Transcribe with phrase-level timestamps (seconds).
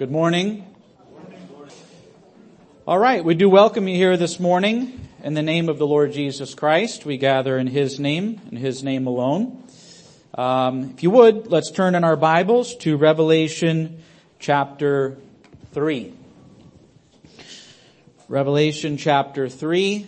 [0.00, 0.64] Good morning.
[2.86, 6.12] All right, we do welcome you here this morning in the name of the Lord
[6.12, 7.04] Jesus Christ.
[7.04, 9.62] We gather in His name, in His name alone.
[10.34, 14.02] Um, if you would, let's turn in our Bibles to Revelation
[14.38, 15.18] chapter
[15.72, 16.14] 3.
[18.26, 20.06] Revelation chapter 3.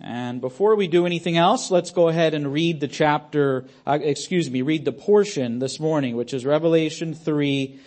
[0.00, 4.50] And before we do anything else, let's go ahead and read the chapter, uh, excuse
[4.50, 7.78] me, read the portion this morning, which is Revelation 3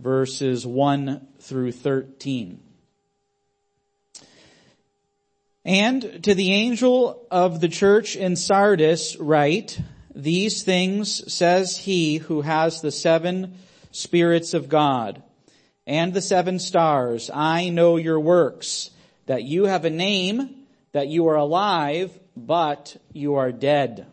[0.00, 2.60] verses 1 through 13.
[5.64, 9.80] And to the angel of the church in Sardis write,
[10.14, 13.58] these things says he who has the seven
[13.90, 15.22] spirits of God
[15.86, 17.30] and the seven stars.
[17.32, 18.90] I know your works,
[19.26, 20.54] that you have a name,
[20.92, 24.06] that you are alive, but you are dead.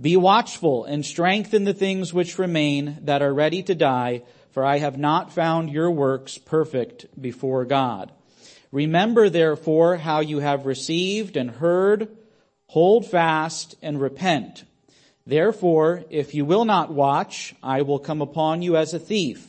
[0.00, 4.22] Be watchful and strengthen the things which remain that are ready to die,
[4.56, 8.10] for I have not found your works perfect before God.
[8.72, 12.08] Remember therefore how you have received and heard,
[12.66, 14.64] hold fast and repent.
[15.26, 19.46] Therefore, if you will not watch, I will come upon you as a thief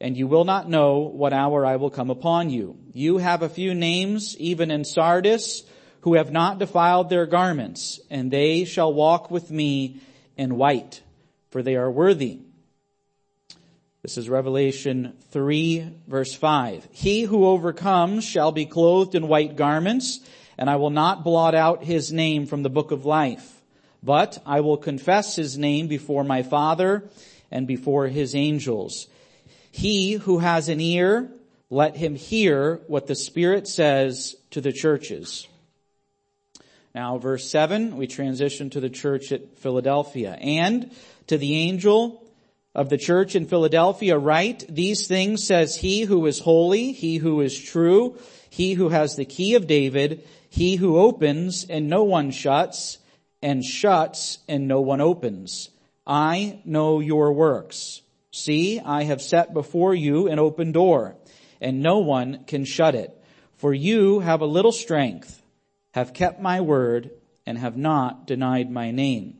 [0.00, 2.76] and you will not know what hour I will come upon you.
[2.92, 5.62] You have a few names, even in Sardis,
[6.00, 10.00] who have not defiled their garments, and they shall walk with me
[10.36, 11.02] in white,
[11.52, 12.40] for they are worthy.
[14.10, 16.88] This is Revelation 3 verse 5.
[16.90, 20.18] He who overcomes shall be clothed in white garments,
[20.58, 23.62] and I will not blot out his name from the book of life,
[24.02, 27.08] but I will confess his name before my Father
[27.52, 29.06] and before his angels.
[29.70, 31.30] He who has an ear,
[31.70, 35.46] let him hear what the Spirit says to the churches.
[36.96, 40.32] Now verse 7, we transition to the church at Philadelphia.
[40.32, 40.90] And
[41.28, 42.26] to the angel
[42.74, 47.40] of the church in Philadelphia write, these things says he who is holy, he who
[47.40, 48.16] is true,
[48.48, 52.98] he who has the key of David, he who opens and no one shuts,
[53.42, 55.70] and shuts and no one opens.
[56.06, 58.02] I know your works.
[58.32, 61.16] See, I have set before you an open door,
[61.60, 63.16] and no one can shut it.
[63.56, 65.42] For you have a little strength,
[65.94, 67.10] have kept my word,
[67.44, 69.39] and have not denied my name.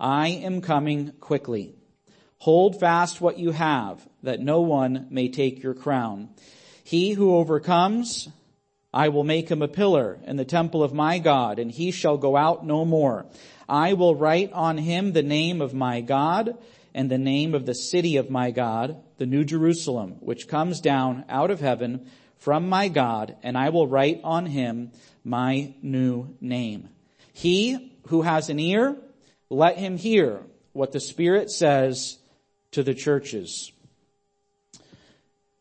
[0.00, 1.74] I am coming quickly.
[2.38, 6.28] Hold fast what you have, that no one may take your crown.
[6.84, 8.28] He who overcomes,
[8.94, 12.16] I will make him a pillar in the temple of my God, and he shall
[12.16, 13.26] go out no more.
[13.68, 16.56] I will write on him the name of my God
[16.94, 21.24] and the name of the city of my God, the new Jerusalem, which comes down
[21.28, 22.06] out of heaven
[22.38, 24.92] from my God, and I will write on him
[25.24, 26.88] my new name.
[27.32, 28.96] He who has an ear,
[29.50, 30.42] let him hear
[30.72, 32.18] what the Spirit says
[32.72, 33.72] to the churches.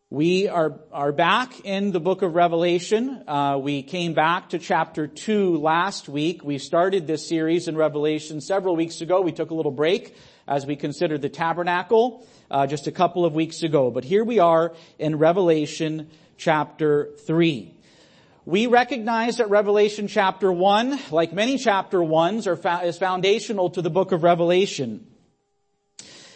[0.09, 3.23] We are, are back in the book of Revelation.
[3.27, 6.45] Uh, we came back to chapter 2 last week.
[6.45, 9.21] We started this series in Revelation several weeks ago.
[9.21, 10.15] We took a little break
[10.47, 13.91] as we considered the tabernacle uh, just a couple of weeks ago.
[13.91, 17.73] But here we are in Revelation chapter 3.
[18.47, 23.89] We recognize that Revelation chapter 1, like many chapter 1s, are, is foundational to the
[23.89, 25.05] book of Revelation.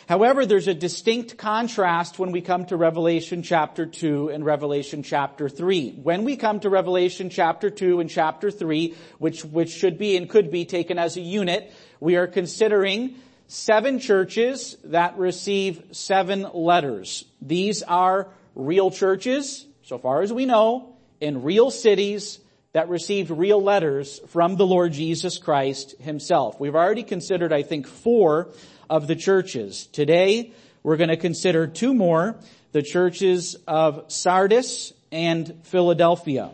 [0.09, 5.47] However, there's a distinct contrast when we come to Revelation chapter 2 and Revelation chapter
[5.47, 6.01] 3.
[6.03, 10.29] When we come to Revelation chapter 2 and chapter 3, which, which should be and
[10.29, 13.15] could be taken as a unit, we are considering
[13.47, 17.23] seven churches that receive seven letters.
[17.41, 20.90] These are real churches, so far as we know,
[21.21, 22.39] in real cities
[22.73, 26.59] that received real letters from the Lord Jesus Christ himself.
[26.59, 28.49] We've already considered, I think, four
[28.89, 29.87] of the churches.
[29.87, 30.53] Today,
[30.83, 32.35] we're going to consider two more,
[32.71, 36.51] the churches of Sardis and Philadelphia.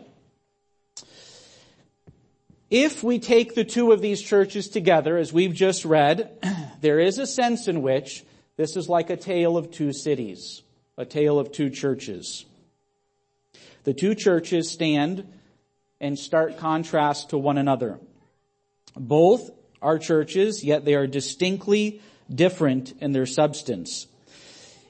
[2.70, 6.30] If we take the two of these churches together, as we've just read,
[6.82, 8.24] there is a sense in which
[8.56, 10.62] this is like a tale of two cities,
[10.98, 12.44] a tale of two churches.
[13.88, 15.26] The two churches stand
[15.98, 17.98] in stark contrast to one another.
[18.94, 19.50] Both
[19.80, 24.06] are churches, yet they are distinctly different in their substance.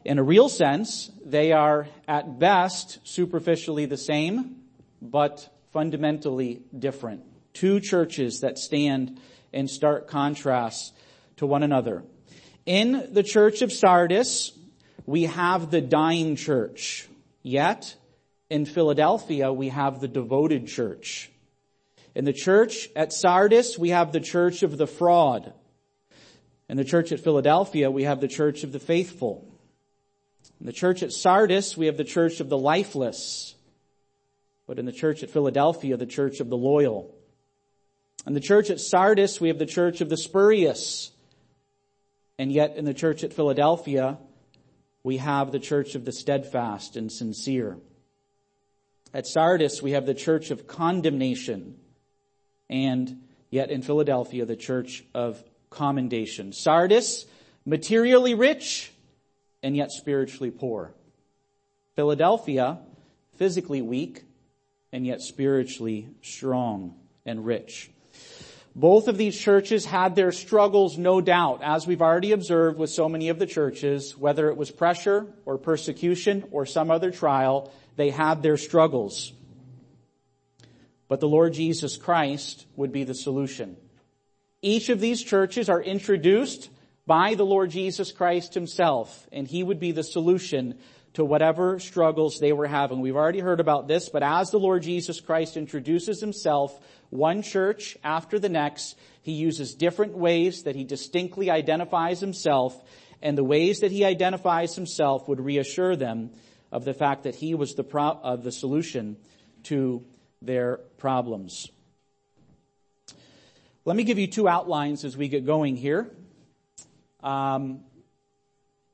[0.04, 4.64] In a real sense, they are at best superficially the same,
[5.00, 7.22] but fundamentally different.
[7.52, 9.20] Two churches that stand
[9.52, 10.92] in stark contrast
[11.36, 12.02] to one another.
[12.66, 14.58] In the church of Sardis,
[15.06, 17.06] we have the dying church.
[17.44, 17.94] Yet,
[18.50, 21.30] in Philadelphia, we have the devoted church.
[22.14, 25.52] In the church at Sardis, we have the church of the fraud.
[26.68, 29.46] In the church at Philadelphia, we have the church of the faithful.
[30.60, 33.54] In the church at Sardis, we have the church of the lifeless.
[34.66, 37.14] But in the church at Philadelphia, the church of the loyal.
[38.26, 41.10] In the church at Sardis, we have the church of the spurious.
[42.38, 44.18] And yet in the church at Philadelphia,
[45.02, 47.78] we have the church of the steadfast and sincere.
[49.14, 51.76] At Sardis, we have the church of condemnation.
[52.68, 56.52] And yet in Philadelphia, the church of commendation.
[56.52, 57.26] Sardis,
[57.64, 58.92] materially rich
[59.62, 60.94] and yet spiritually poor.
[61.96, 62.78] Philadelphia,
[63.36, 64.24] physically weak
[64.92, 66.94] and yet spiritually strong
[67.24, 67.90] and rich.
[68.78, 73.08] Both of these churches had their struggles, no doubt, as we've already observed with so
[73.08, 78.10] many of the churches, whether it was pressure or persecution or some other trial, they
[78.10, 79.32] had their struggles.
[81.08, 83.76] But the Lord Jesus Christ would be the solution.
[84.62, 86.70] Each of these churches are introduced
[87.04, 90.78] by the Lord Jesus Christ himself, and he would be the solution
[91.14, 93.00] to whatever struggles they were having.
[93.00, 96.78] We've already heard about this, but as the Lord Jesus Christ introduces himself,
[97.10, 102.80] one church after the next, he uses different ways that he distinctly identifies himself,
[103.22, 106.30] and the ways that he identifies himself would reassure them
[106.70, 109.16] of the fact that he was the pro- of the solution
[109.64, 110.04] to
[110.42, 111.68] their problems.
[113.84, 116.10] Let me give you two outlines as we get going here.
[117.22, 117.80] Um,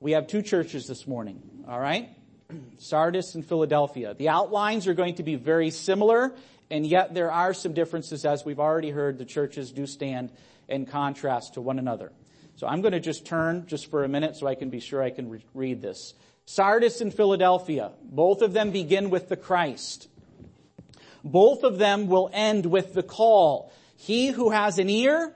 [0.01, 2.11] we have two churches this morning, all right?
[2.79, 4.15] Sardis and Philadelphia.
[4.15, 6.35] The outlines are going to be very similar,
[6.75, 10.32] and yet there are some differences, as we've already heard, the churches do stand
[10.67, 12.11] in contrast to one another.
[12.56, 15.00] So I'm going to just turn just for a minute so I can be sure
[15.00, 16.15] I can re- read this.
[16.47, 20.09] Sardis and Philadelphia, both of them begin with the Christ.
[21.23, 23.73] Both of them will end with the call.
[23.97, 25.32] He who has an ear,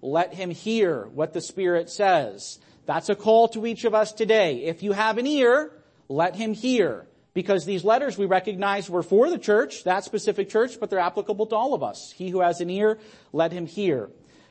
[0.00, 2.60] let him hear what the Spirit says.
[2.86, 4.64] That's a call to each of us today.
[4.64, 5.70] If you have an ear,
[6.08, 7.06] let him hear.
[7.38, 11.46] Because these letters we recognize were for the church, that specific church, but they're applicable
[11.46, 12.12] to all of us.
[12.16, 12.98] He who has an ear,
[13.32, 14.10] let him hear.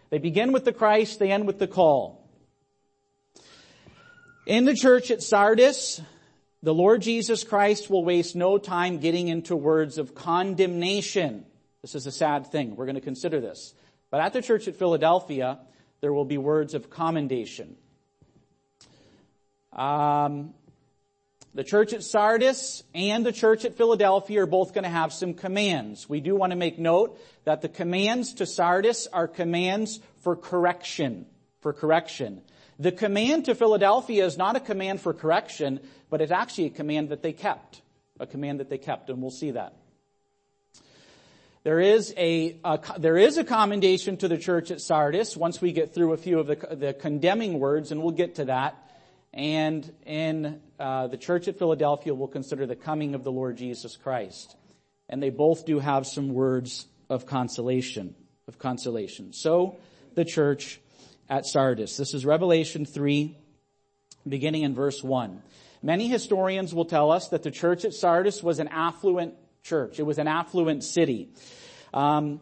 [0.10, 2.26] They begin with the Christ, they end with the call.
[4.46, 6.00] In the church at Sardis,
[6.64, 11.46] the Lord Jesus Christ will waste no time getting into words of condemnation.
[11.82, 12.78] This is a sad thing.
[12.78, 13.74] We're going to consider this.
[14.12, 15.60] But at the church at Philadelphia,
[16.00, 17.76] there will be words of commendation.
[19.74, 20.54] Um,
[21.58, 25.34] the church at Sardis and the church at Philadelphia are both going to have some
[25.34, 26.08] commands.
[26.08, 31.26] We do want to make note that the commands to Sardis are commands for correction,
[31.62, 32.44] for correction.
[32.78, 35.80] The command to Philadelphia is not a command for correction,
[36.12, 37.82] but it's actually a command that they kept.
[38.20, 39.74] A command that they kept, and we'll see that.
[41.64, 45.72] There is a, a, there is a commendation to the church at Sardis once we
[45.72, 48.87] get through a few of the, the condemning words, and we'll get to that.
[49.34, 53.96] And in uh, the church at Philadelphia, we'll consider the coming of the Lord Jesus
[53.98, 54.56] Christ.
[55.10, 58.16] And they both do have some words of consolation,
[58.48, 59.34] of consolation.
[59.34, 59.78] So
[60.16, 60.80] the church
[61.30, 61.98] at Sardis.
[61.98, 63.38] This is Revelation 3,
[64.28, 65.42] beginning in verse 1.
[65.84, 70.00] Many historians will tell us that the church at Sardis was an affluent church.
[70.00, 71.30] It was an affluent city.
[71.94, 72.40] Um,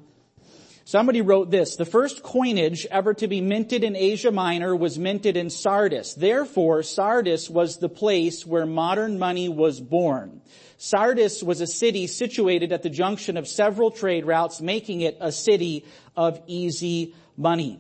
[0.86, 5.36] somebody wrote this, the first coinage ever to be minted in Asia Minor was minted
[5.36, 6.14] in Sardis.
[6.14, 10.42] Therefore, Sardis was the place where modern money was born.
[10.78, 15.32] Sardis was a city situated at the junction of several trade routes, making it a
[15.32, 17.80] city of easy money.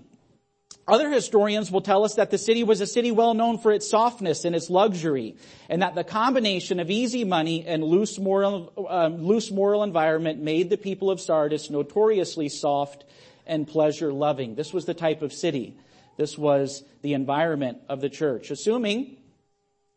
[0.87, 3.89] Other historians will tell us that the city was a city well known for its
[3.89, 5.35] softness and its luxury,
[5.67, 10.69] and that the combination of easy money and loose moral, um, loose moral environment made
[10.69, 13.03] the people of Sardis notoriously soft
[13.47, 14.53] and pleasure loving.
[14.53, 15.75] This was the type of city.
[16.17, 18.51] This was the environment of the church.
[18.51, 19.17] Assuming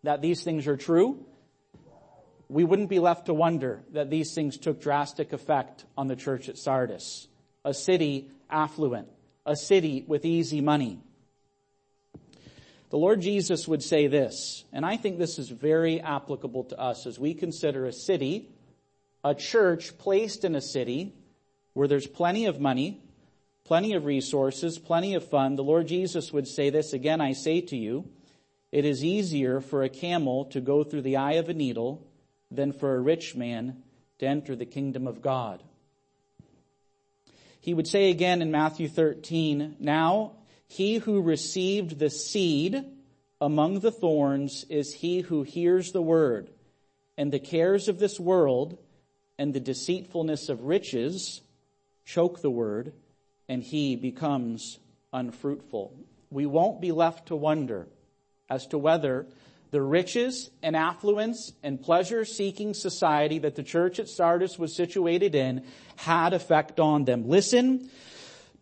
[0.04, 1.22] that these things are true,
[2.48, 6.48] we wouldn't be left to wonder that these things took drastic effect on the church
[6.48, 7.28] at Sardis,
[7.62, 9.08] a city affluent
[9.48, 11.00] a city with easy money.
[12.90, 17.06] The Lord Jesus would say this, and I think this is very applicable to us
[17.06, 18.50] as we consider a city,
[19.24, 21.14] a church placed in a city
[21.72, 23.02] where there's plenty of money,
[23.64, 25.56] plenty of resources, plenty of fun.
[25.56, 28.08] The Lord Jesus would say this again, I say to you,
[28.70, 32.06] It is easier for a camel to go through the eye of a needle
[32.50, 33.82] than for a rich man
[34.18, 35.62] to enter the kingdom of God.
[37.68, 40.36] He would say again in Matthew 13, Now
[40.68, 42.82] he who received the seed
[43.42, 46.48] among the thorns is he who hears the word,
[47.18, 48.78] and the cares of this world
[49.36, 51.42] and the deceitfulness of riches
[52.06, 52.94] choke the word,
[53.50, 54.78] and he becomes
[55.12, 55.92] unfruitful.
[56.30, 57.86] We won't be left to wonder
[58.48, 59.26] as to whether
[59.70, 65.34] the riches and affluence and pleasure seeking society that the church at Sardis was situated
[65.34, 65.64] in
[65.96, 67.28] had effect on them.
[67.28, 67.90] Listen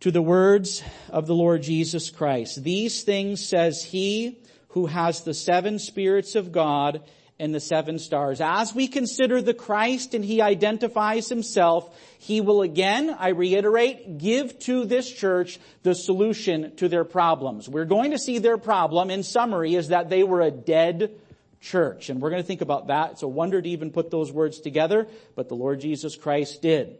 [0.01, 2.63] to the words of the Lord Jesus Christ.
[2.63, 7.01] These things says he who has the seven spirits of God
[7.39, 8.41] and the seven stars.
[8.41, 14.57] As we consider the Christ and he identifies himself, he will again, I reiterate, give
[14.59, 17.69] to this church the solution to their problems.
[17.69, 21.19] We're going to see their problem in summary is that they were a dead
[21.61, 22.09] church.
[22.09, 23.13] And we're going to think about that.
[23.13, 26.97] It's a wonder to even put those words together, but the Lord Jesus Christ did.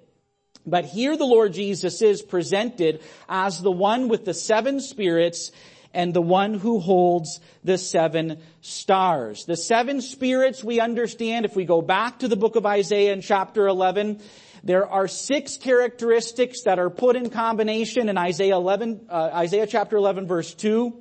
[0.66, 5.52] But here the Lord Jesus is presented as the one with the seven spirits
[5.94, 9.46] and the one who holds the seven stars.
[9.46, 13.22] The seven spirits we understand if we go back to the book of Isaiah in
[13.22, 14.22] chapter 11,
[14.64, 19.98] there are six characteristics that are put in combination in Isaiah 11, uh, Isaiah chapter
[19.98, 20.94] 11 verse 2,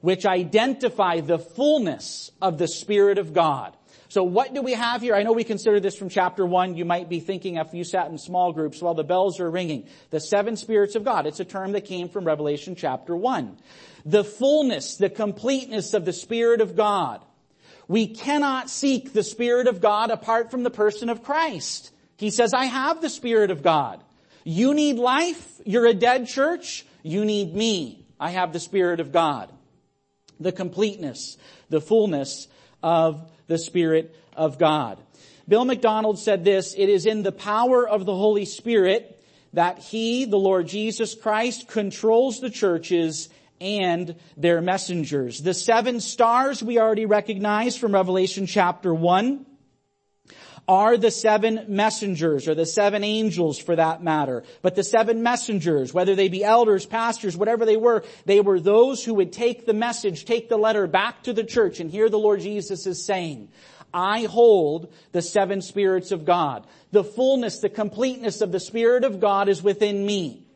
[0.00, 3.76] which identify the fullness of the Spirit of God.
[4.12, 5.14] So what do we have here?
[5.14, 6.76] I know we consider this from chapter one.
[6.76, 9.88] You might be thinking if you sat in small groups while the bells are ringing.
[10.10, 11.26] The seven spirits of God.
[11.26, 13.56] It's a term that came from Revelation chapter one.
[14.04, 17.24] The fullness, the completeness of the Spirit of God.
[17.88, 21.90] We cannot seek the Spirit of God apart from the person of Christ.
[22.18, 24.04] He says, I have the Spirit of God.
[24.44, 25.58] You need life.
[25.64, 26.84] You're a dead church.
[27.02, 28.04] You need me.
[28.20, 29.50] I have the Spirit of God.
[30.38, 31.38] The completeness,
[31.70, 32.46] the fullness
[32.82, 34.98] of the Spirit of God.
[35.48, 39.22] Bill MacDonald said this, it is in the power of the Holy Spirit
[39.52, 43.28] that He, the Lord Jesus Christ, controls the churches
[43.60, 45.40] and their messengers.
[45.40, 49.46] The seven stars we already recognize from Revelation chapter 1
[50.72, 54.42] are the seven messengers or the seven angels for that matter.
[54.62, 59.04] But the seven messengers, whether they be elders, pastors, whatever they were, they were those
[59.04, 61.78] who would take the message, take the letter back to the church.
[61.78, 63.50] And here the Lord Jesus is saying,
[63.92, 66.66] I hold the seven spirits of God.
[66.90, 70.46] The fullness, the completeness of the Spirit of God is within me.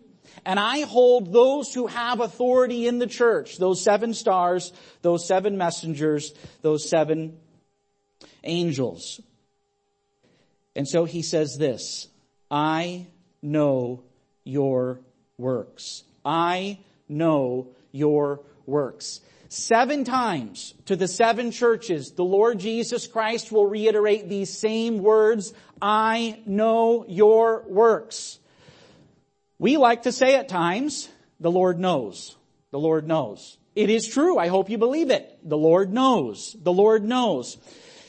[0.46, 5.58] And I hold those who have authority in the church, those seven stars, those seven
[5.58, 6.32] messengers,
[6.62, 7.36] those seven
[8.44, 9.20] angels.
[10.76, 12.06] And so he says this,
[12.50, 13.06] I
[13.42, 14.04] know
[14.44, 15.00] your
[15.38, 16.04] works.
[16.24, 16.78] I
[17.08, 19.20] know your works.
[19.48, 25.54] Seven times to the seven churches, the Lord Jesus Christ will reiterate these same words,
[25.80, 28.38] I know your works.
[29.58, 31.08] We like to say at times,
[31.40, 32.36] the Lord knows.
[32.70, 33.56] The Lord knows.
[33.74, 34.36] It is true.
[34.38, 35.38] I hope you believe it.
[35.42, 36.54] The Lord knows.
[36.60, 37.56] The Lord knows.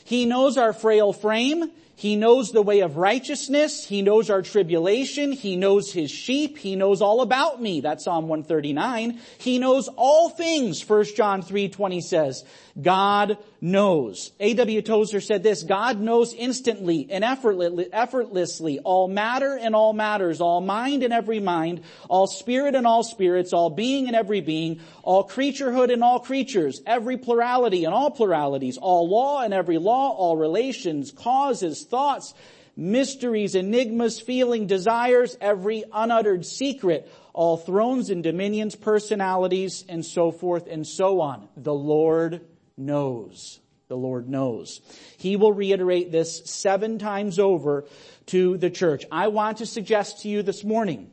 [0.04, 1.70] He knows our frail frame.
[1.98, 3.84] He knows the way of righteousness.
[3.84, 5.32] He knows our tribulation.
[5.32, 6.56] He knows his sheep.
[6.56, 7.80] He knows all about me.
[7.80, 9.18] That's Psalm 139.
[9.38, 12.44] He knows all things, 1 John 3:20 says.
[12.80, 14.30] God knows.
[14.38, 14.82] A.W.
[14.82, 21.02] Tozer said this, God knows instantly and effortlessly all matter and all matters, all mind
[21.02, 25.92] and every mind, all spirit and all spirits, all being and every being, all creaturehood
[25.92, 31.10] and all creatures, every plurality and all pluralities, all law and every law, all relations,
[31.10, 32.32] causes, thoughts,
[32.76, 40.68] mysteries, enigmas, feeling, desires, every unuttered secret, all thrones and dominions, personalities, and so forth
[40.68, 41.48] and so on.
[41.56, 42.40] The Lord
[42.78, 43.60] knows.
[43.88, 44.80] The Lord knows.
[45.16, 47.86] He will reiterate this seven times over
[48.26, 49.04] to the church.
[49.10, 51.10] I want to suggest to you this morning,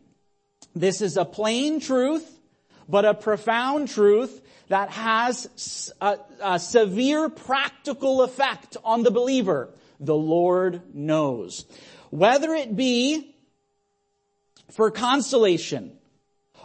[0.75, 2.29] this is a plain truth,
[2.89, 9.69] but a profound truth that has a, a severe practical effect on the believer
[10.00, 11.65] the Lord knows.
[12.10, 13.36] Whether it be
[14.72, 15.98] for consolation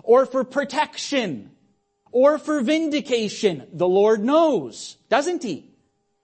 [0.03, 1.50] or for protection
[2.13, 5.71] or for vindication, the Lord knows, doesn't He?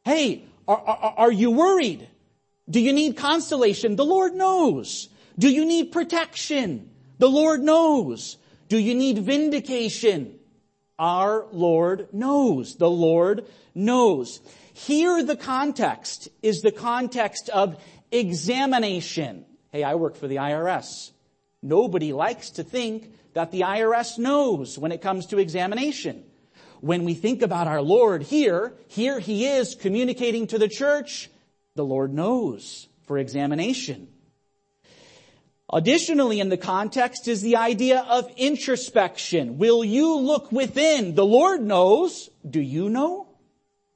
[0.05, 2.09] Hey, are, are, are you worried?
[2.69, 3.97] Do you need consolation?
[3.97, 5.09] The Lord knows.
[5.39, 6.91] Do you need protection?
[7.19, 8.37] The Lord knows.
[8.69, 10.39] Do you need vindication?
[10.99, 12.77] Our Lord knows.
[12.77, 14.41] The Lord knows.
[14.73, 19.45] Here the context is the context of examination.
[19.71, 21.13] Hey, I work for the IRS.
[21.63, 26.25] Nobody likes to think that the IRS knows when it comes to examination.
[26.81, 31.29] when we think about our Lord here, here he is communicating to the church,
[31.75, 34.09] the Lord knows for examination.
[35.71, 39.59] Additionally, in the context is the idea of introspection.
[39.59, 41.15] Will you look within?
[41.15, 42.31] The Lord knows.
[42.49, 43.29] Do you know?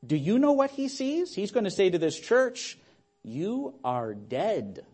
[0.07, 1.35] Do you know what he sees?
[1.35, 2.77] He's going to say to this church,
[3.23, 4.85] you are dead.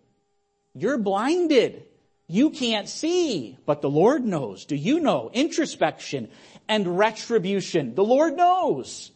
[0.72, 1.82] You're blinded.
[2.28, 4.64] You can't see, but the Lord knows.
[4.64, 5.30] Do you know?
[5.32, 6.28] Introspection
[6.68, 7.94] and retribution.
[7.94, 9.12] The Lord knows.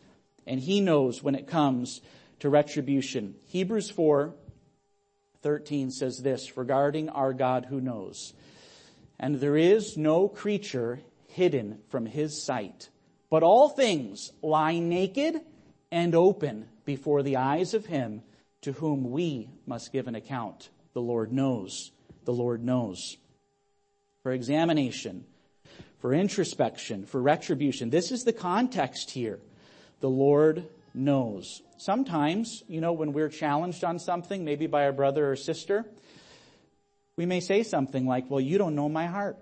[0.47, 2.00] And He knows when it comes
[2.40, 3.35] to retribution.
[3.47, 4.33] Hebrews 4,
[5.43, 8.33] 13 says this regarding our God who knows.
[9.19, 12.90] And there is no creature hidden from His sight,
[13.29, 15.40] but all things lie naked
[15.90, 18.23] and open before the eyes of Him
[18.62, 20.71] to whom we must give an account.
[20.93, 21.90] The Lord knows.
[22.25, 23.17] The Lord knows.
[24.23, 25.25] For examination,
[25.99, 27.91] for introspection, for retribution.
[27.91, 29.39] This is the context here.
[30.00, 31.62] The Lord knows.
[31.79, 35.87] Sometimes, you know, when we're challenged on something, maybe by a brother or sister,
[37.17, 39.39] we may say something like, well, you don't know my heart.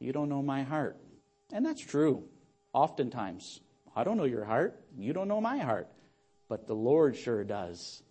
[0.00, 0.96] You don't know my heart.
[1.52, 2.24] And that's true.
[2.72, 3.60] Oftentimes.
[3.94, 4.80] I don't know your heart.
[4.98, 5.88] You don't know my heart
[6.48, 8.02] but the Lord sure does.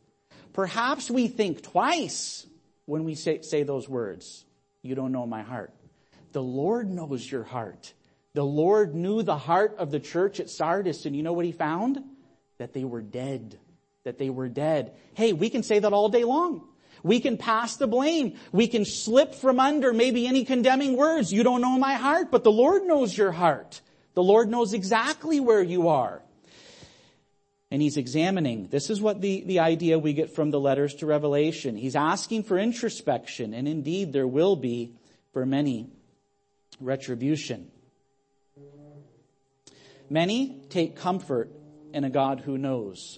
[0.53, 2.45] Perhaps we think twice
[2.85, 4.45] when we say, say those words.
[4.81, 5.73] You don't know my heart.
[6.33, 7.93] The Lord knows your heart.
[8.33, 11.51] The Lord knew the heart of the church at Sardis, and you know what he
[11.51, 12.03] found?
[12.57, 13.59] That they were dead.
[14.03, 14.93] That they were dead.
[15.13, 16.67] Hey, we can say that all day long.
[17.03, 18.37] We can pass the blame.
[18.51, 21.31] We can slip from under maybe any condemning words.
[21.31, 23.81] You don't know my heart, but the Lord knows your heart.
[24.15, 26.21] The Lord knows exactly where you are
[27.73, 28.67] and he's examining.
[28.67, 31.75] This is what the, the idea we get from the letters to Revelation.
[31.75, 34.93] He's asking for introspection, and indeed there will be,
[35.31, 35.89] for many,
[36.79, 37.71] retribution.
[40.07, 41.49] Many take comfort
[41.95, 43.17] in a God who knows,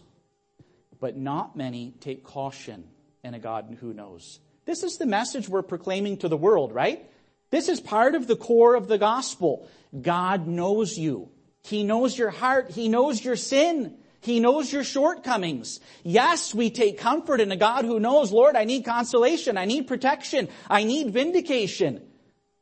[1.02, 2.86] but not many take caution
[3.26, 4.40] in a God who knows.
[4.64, 7.06] This is the message we're proclaiming to the world, right?
[7.50, 9.68] This is part of the core of the gospel.
[10.02, 11.28] God knows you.
[11.66, 12.72] He knows your heart.
[12.72, 13.98] He knows your sin.
[14.26, 15.80] He knows your shortcomings.
[16.04, 19.56] Yes, we take comfort in a God who knows, Lord, I need consolation.
[19.56, 20.50] I need protection.
[20.68, 22.02] I need vindication.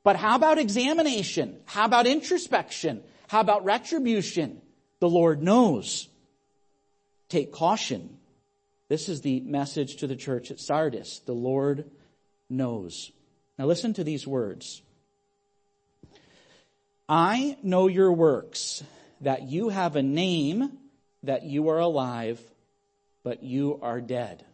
[0.03, 1.61] But how about examination?
[1.63, 3.01] How about introspection?
[3.29, 4.61] How about retribution?
[4.99, 6.09] The Lord knows.
[7.29, 8.17] Take caution.
[8.89, 11.19] This is the message to the church at Sardis.
[11.25, 11.89] The Lord
[12.49, 13.11] knows.
[13.57, 14.81] Now listen to these words.
[17.07, 18.83] I know your works,
[19.21, 20.79] that you have a name
[21.23, 22.39] that you are alive,
[23.23, 24.45] but you are dead.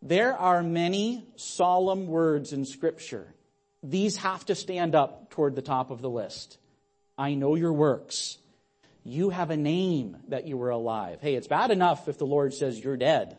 [0.00, 3.26] There are many solemn words in scripture.
[3.82, 6.58] These have to stand up toward the top of the list.
[7.16, 8.38] I know your works.
[9.04, 11.20] You have a name that you were alive.
[11.20, 13.38] Hey, it's bad enough if the Lord says you're dead.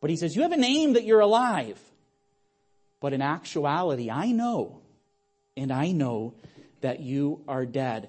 [0.00, 1.78] But he says you have a name that you're alive.
[3.00, 4.80] But in actuality, I know,
[5.56, 6.34] and I know
[6.80, 8.08] that you are dead.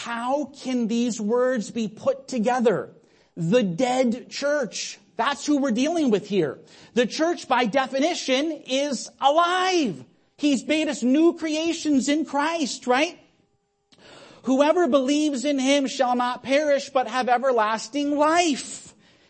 [0.00, 2.90] How can these words be put together?
[3.36, 4.98] The dead church.
[5.16, 6.58] That's who we're dealing with here.
[6.94, 10.02] The church by definition is alive.
[10.38, 13.18] He's made us new creations in Christ, right?
[14.44, 18.81] Whoever believes in him shall not perish but have everlasting life.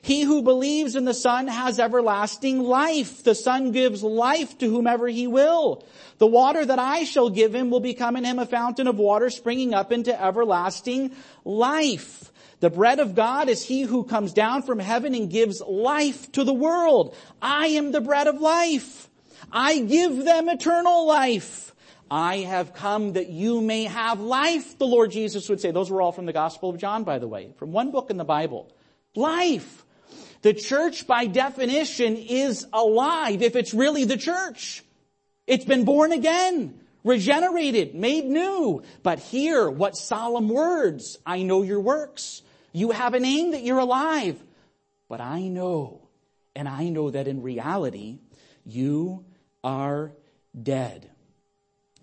[0.05, 3.23] He who believes in the Son has everlasting life.
[3.23, 5.85] The Son gives life to whomever he will.
[6.19, 9.31] The water that I shall give him will become in him a fountain of water
[9.31, 12.33] springing up into everlasting life.
[12.59, 16.43] The bread of God is he who comes down from heaven and gives life to
[16.43, 17.15] the world.
[17.41, 19.09] I am the bread of life.
[19.53, 21.75] I give them eternal life.
[22.11, 25.71] I have come that you may have life, the Lord Jesus would say.
[25.71, 28.17] Those were all from the Gospel of John, by the way, from one book in
[28.17, 28.69] the Bible.
[29.15, 29.82] Life.
[30.43, 34.85] The church by definition is alive if it's really the church.
[35.47, 38.83] It's been born again, regenerated, made new.
[39.03, 41.19] But here, what solemn words.
[41.25, 42.43] I know your works.
[42.73, 44.43] You have a name that you're alive.
[45.09, 46.09] But I know,
[46.57, 48.19] and I know that in reality,
[48.65, 49.25] you
[49.63, 50.13] are
[50.61, 51.09] dead.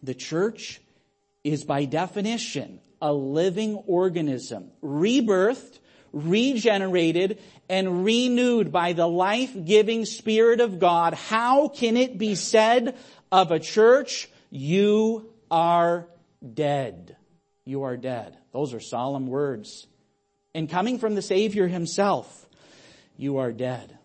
[0.01, 0.79] The church
[1.43, 5.79] is by definition a living organism, rebirthed,
[6.11, 12.97] regenerated, and renewed by the life-giving Spirit of God, how can it be said
[13.31, 16.07] of a church, you are
[16.53, 17.15] dead?
[17.65, 18.37] You are dead.
[18.51, 19.85] Those are solemn words.
[20.55, 22.47] And coming from the Savior himself,
[23.17, 23.97] you are dead.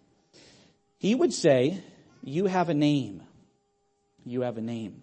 [0.98, 1.82] He would say,
[2.22, 3.22] you have a name.
[4.26, 5.02] You have a name.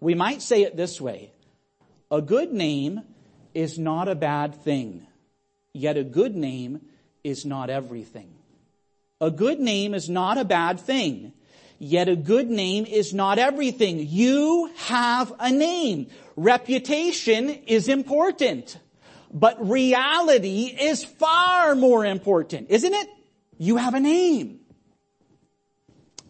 [0.00, 1.32] We might say it this way.
[2.10, 3.00] A good name
[3.54, 5.06] is not a bad thing,
[5.74, 6.80] yet a good name
[7.22, 8.32] is not everything.
[9.20, 11.32] A good name is not a bad thing,
[11.78, 14.06] yet a good name is not everything.
[14.08, 16.06] You have a name.
[16.36, 18.78] Reputation is important,
[19.32, 23.08] but reality is far more important, isn't it?
[23.58, 24.60] You have a name.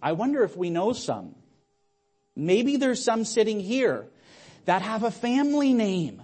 [0.02, 1.34] I wonder if we know some.
[2.36, 4.06] Maybe there's some sitting here
[4.64, 6.23] that have a family name.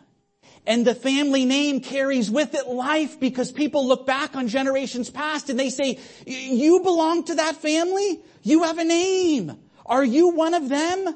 [0.66, 5.48] And the family name carries with it life because people look back on generations past
[5.48, 8.20] and they say, you belong to that family?
[8.42, 9.56] You have a name.
[9.86, 11.14] Are you one of them?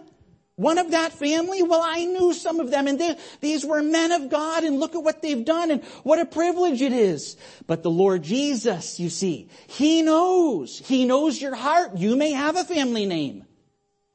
[0.57, 1.63] One of that family?
[1.63, 4.95] Well, I knew some of them and they, these were men of God and look
[4.95, 7.37] at what they've done and what a privilege it is.
[7.67, 10.79] But the Lord Jesus, you see, He knows.
[10.79, 11.97] He knows your heart.
[11.97, 13.45] You may have a family name.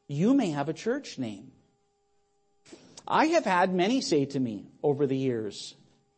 [0.08, 1.52] You may have a church name.
[3.06, 5.76] I have had many say to me over the years,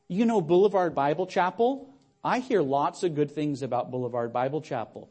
[0.08, 1.94] you know Boulevard Bible Chapel?
[2.24, 5.10] I hear lots of good things about Boulevard Bible Chapel.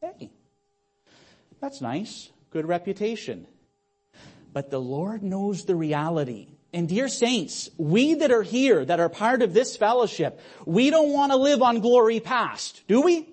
[0.00, 0.30] Hey,
[1.60, 2.30] that's nice.
[2.50, 3.46] Good reputation.
[4.52, 6.48] But the Lord knows the reality.
[6.72, 11.12] And dear saints, we that are here, that are part of this fellowship, we don't
[11.12, 13.28] want to live on glory past, do we?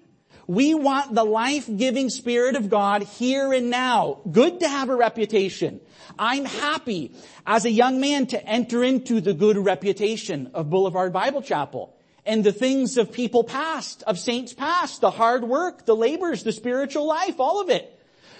[0.51, 4.19] We want the life-giving Spirit of God here and now.
[4.29, 5.79] Good to have a reputation.
[6.19, 7.15] I'm happy
[7.47, 12.43] as a young man to enter into the good reputation of Boulevard Bible Chapel and
[12.43, 17.07] the things of people past, of saints past, the hard work, the labors, the spiritual
[17.07, 17.97] life, all of it.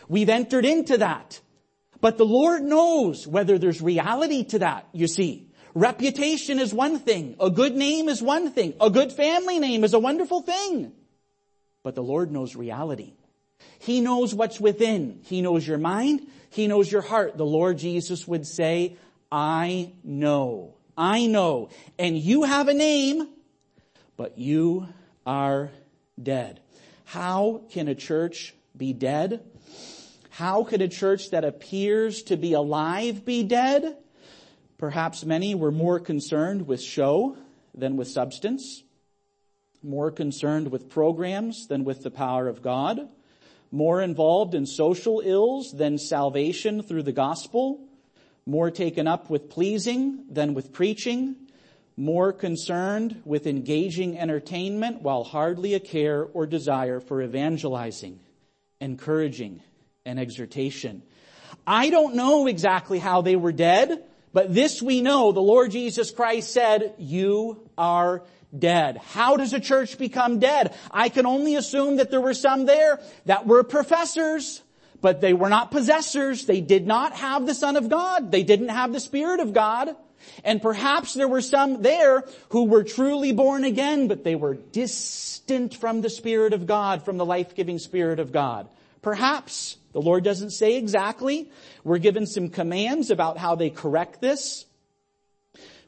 [0.10, 1.39] We've entered into that.
[2.02, 5.50] But the Lord knows whether there's reality to that, you see.
[5.74, 7.38] Reputation is one thing.
[7.39, 8.74] A good name is one thing.
[8.82, 10.91] A good family name is a wonderful thing.
[11.84, 13.13] But the Lord knows reality.
[13.80, 15.22] He knows what's within.
[15.24, 16.28] He knows your mind.
[16.50, 17.38] He knows your heart.
[17.38, 18.98] The Lord Jesus would say,
[19.32, 20.76] I know.
[20.98, 21.70] I know.
[21.98, 23.28] And you have a name,
[24.17, 24.88] but you
[25.26, 25.72] are
[26.22, 26.60] dead.
[27.06, 29.44] How can a church be dead?
[30.30, 33.98] How could a church that appears to be alive be dead?
[34.78, 37.38] Perhaps many were more concerned with show
[37.74, 38.84] than with substance
[39.84, 43.08] more concerned with programs than with the power of God,
[43.72, 47.88] more involved in social ills than salvation through the gospel,
[48.46, 51.36] more taken up with pleasing than with preaching,
[51.98, 58.20] more concerned with engaging entertainment while hardly a care or desire for evangelizing,
[58.80, 59.62] encouraging,
[60.06, 61.04] and exhortation.
[61.65, 66.12] I don't know exactly how they were dead, but this we know, the Lord Jesus
[66.12, 68.24] Christ said, you are
[68.58, 68.98] dead.
[68.98, 70.74] How does a church become dead?
[70.92, 74.62] I can only assume that there were some there that were professors,
[75.02, 76.46] but they were not possessors.
[76.46, 78.32] They did not have the Son of God.
[78.32, 79.96] They didn't have the Spirit of God.
[80.44, 85.74] And perhaps there were some there who were truly born again, but they were distant
[85.76, 88.68] from the Spirit of God, from the life-giving Spirit of God.
[89.02, 89.78] Perhaps.
[89.94, 91.52] The Lord doesn't say exactly.
[91.84, 94.66] We're given some commands about how they correct this.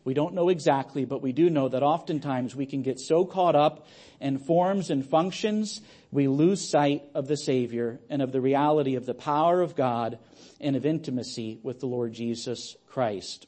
[0.05, 3.55] We don't know exactly, but we do know that oftentimes we can get so caught
[3.55, 3.87] up
[4.19, 9.05] in forms and functions, we lose sight of the Savior and of the reality of
[9.05, 10.19] the power of God
[10.61, 13.47] and of intimacy with the Lord Jesus Christ.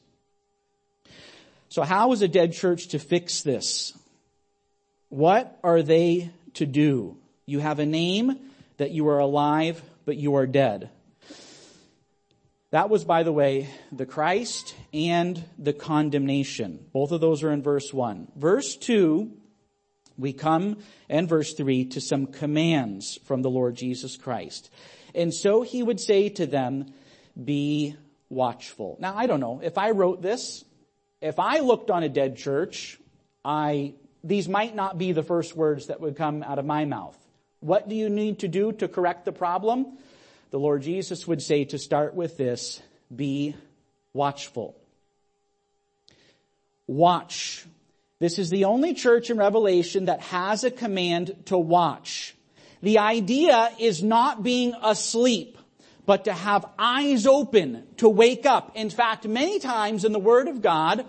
[1.68, 3.92] So how is a dead church to fix this?
[5.08, 7.16] What are they to do?
[7.46, 8.38] You have a name
[8.76, 10.90] that you are alive, but you are dead.
[12.76, 16.84] That was, by the way, the Christ and the condemnation.
[16.92, 18.32] Both of those are in verse 1.
[18.36, 19.32] Verse 2,
[20.18, 20.76] we come,
[21.08, 24.68] and verse 3, to some commands from the Lord Jesus Christ.
[25.14, 26.92] And so he would say to them,
[27.42, 27.96] be
[28.28, 28.98] watchful.
[29.00, 29.62] Now, I don't know.
[29.64, 30.62] If I wrote this,
[31.22, 33.00] if I looked on a dead church,
[33.42, 37.16] I, these might not be the first words that would come out of my mouth.
[37.60, 39.96] What do you need to do to correct the problem?
[40.50, 42.80] The Lord Jesus would say to start with this,
[43.14, 43.54] be
[44.12, 44.76] watchful.
[46.86, 47.64] Watch.
[48.18, 52.34] This is the only church in Revelation that has a command to watch.
[52.82, 55.58] The idea is not being asleep,
[56.06, 58.72] but to have eyes open, to wake up.
[58.76, 61.04] In fact, many times in the Word of God,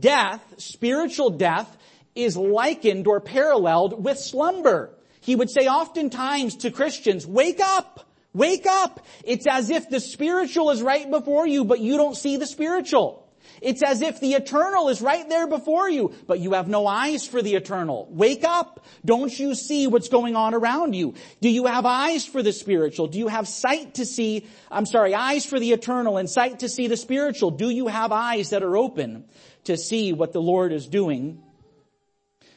[0.00, 1.76] death, spiritual death,
[2.14, 4.94] is likened or paralleled with slumber.
[5.20, 8.07] He would say oftentimes to Christians, wake up!
[8.34, 9.06] Wake up!
[9.24, 13.28] It's as if the spiritual is right before you, but you don't see the spiritual.
[13.60, 17.26] It's as if the eternal is right there before you, but you have no eyes
[17.26, 18.06] for the eternal.
[18.10, 18.84] Wake up.
[19.04, 21.14] Don't you see what's going on around you?
[21.40, 23.08] Do you have eyes for the spiritual?
[23.08, 26.68] Do you have sight to see, I'm sorry, eyes for the eternal and sight to
[26.68, 27.50] see the spiritual?
[27.50, 29.24] Do you have eyes that are open
[29.64, 31.42] to see what the Lord is doing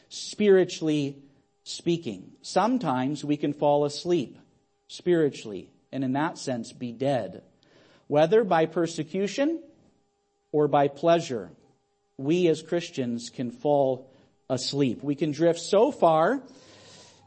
[0.09, 1.17] spiritually
[1.63, 2.31] speaking?
[2.41, 4.37] Sometimes we can fall asleep
[4.91, 7.43] spiritually and in that sense be dead.
[8.07, 9.61] Whether by persecution
[10.51, 11.49] or by pleasure,
[12.17, 14.11] we as Christians can fall
[14.49, 15.01] asleep.
[15.01, 16.41] We can drift so far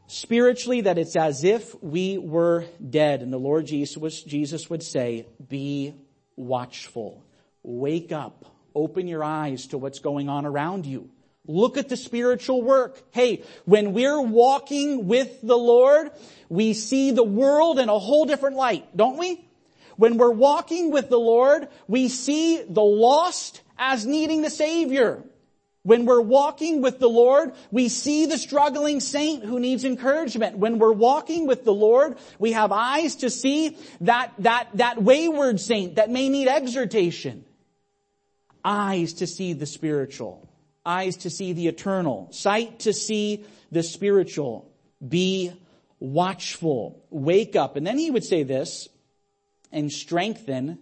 [0.09, 3.23] spiritually that it's as if we were dead.
[3.23, 5.95] And the Lord Jesus, Jesus would say, be
[6.37, 7.25] watchful.
[7.63, 8.45] Wake up.
[8.75, 11.09] Open your eyes to what's going on around you.
[11.47, 13.03] Look at the spiritual work.
[13.11, 16.11] Hey, when we're walking with the Lord,
[16.49, 19.45] we see the world in a whole different light, don't we?
[19.97, 25.23] When we're walking with the Lord, we see the lost as needing the Savior.
[25.83, 30.57] When we're walking with the Lord, we see the struggling saint who needs encouragement.
[30.57, 35.61] When we're walking with the Lord, we have eyes to see that, that, that wayward
[35.61, 37.45] saint that may need exhortation.
[38.65, 40.49] Eyes to see the spiritual.
[40.87, 42.29] Eyes to see the eternal.
[42.31, 44.71] Sight to see the spiritual.
[45.07, 45.53] Be
[45.99, 47.03] watchful.
[47.11, 47.77] Wake up.
[47.77, 48.89] And then he would say this,
[49.73, 50.79] and strengthen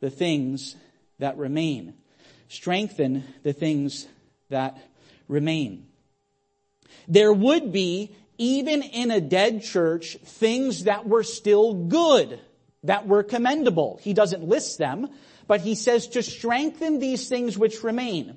[0.00, 0.76] the things
[1.18, 1.94] that remain.
[2.48, 4.06] Strengthen the things
[4.50, 4.78] that
[5.28, 5.86] remain.
[7.08, 12.40] There would be, even in a dead church, things that were still good,
[12.82, 13.98] that were commendable.
[14.02, 15.08] He doesn't list them,
[15.46, 18.36] but he says to strengthen these things which remain.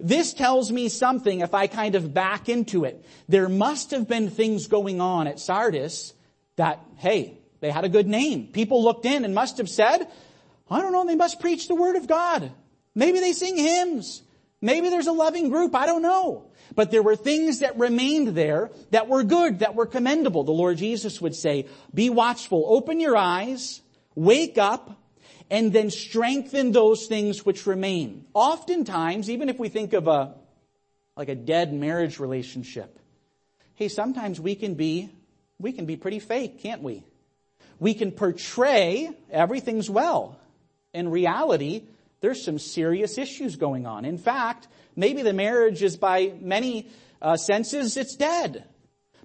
[0.00, 3.04] This tells me something if I kind of back into it.
[3.28, 6.12] There must have been things going on at Sardis
[6.56, 8.48] that, hey, they had a good name.
[8.48, 10.06] People looked in and must have said,
[10.70, 12.50] I don't know, they must preach the word of God.
[12.94, 14.22] Maybe they sing hymns.
[14.60, 15.74] Maybe there's a loving group.
[15.74, 16.50] I don't know.
[16.74, 20.44] But there were things that remained there that were good, that were commendable.
[20.44, 23.80] The Lord Jesus would say, be watchful, open your eyes,
[24.14, 24.98] wake up,
[25.50, 28.24] and then strengthen those things which remain.
[28.34, 30.34] Oftentimes, even if we think of a,
[31.16, 32.98] like a dead marriage relationship,
[33.74, 35.10] hey, sometimes we can be,
[35.58, 37.04] we can be pretty fake, can't we?
[37.78, 40.38] we can portray everything's well.
[40.92, 41.82] In reality,
[42.20, 44.04] there's some serious issues going on.
[44.04, 46.88] In fact, maybe the marriage is by many
[47.20, 48.64] uh, senses, it's dead.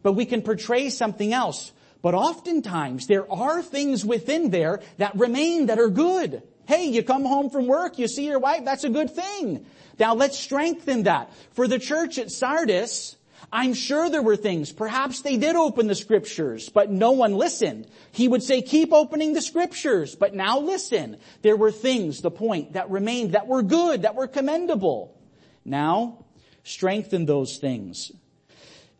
[0.04, 1.72] But we can portray something else.
[2.02, 6.44] But oftentimes there are things within there that remain that are good.
[6.66, 9.66] Hey, you come home from work, you see your wife, that's a good thing.
[10.00, 11.32] Now let's strengthen that.
[11.52, 13.16] For the church at Sardis,
[13.52, 14.72] I'm sure there were things.
[14.72, 17.88] Perhaps they did open the scriptures, but no one listened.
[18.12, 21.18] He would say, keep opening the scriptures, but now listen.
[21.42, 25.20] There were things, the point, that remained, that were good, that were commendable.
[25.66, 26.26] Now,
[26.64, 28.12] strengthen those things.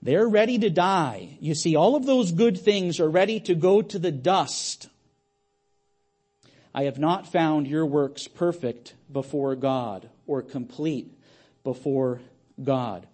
[0.04, 1.38] They're ready to die.
[1.40, 4.90] You see, all of those good things are ready to go to the dust.
[6.74, 11.14] I have not found your works perfect before God or complete
[11.64, 12.22] before
[12.64, 13.06] God.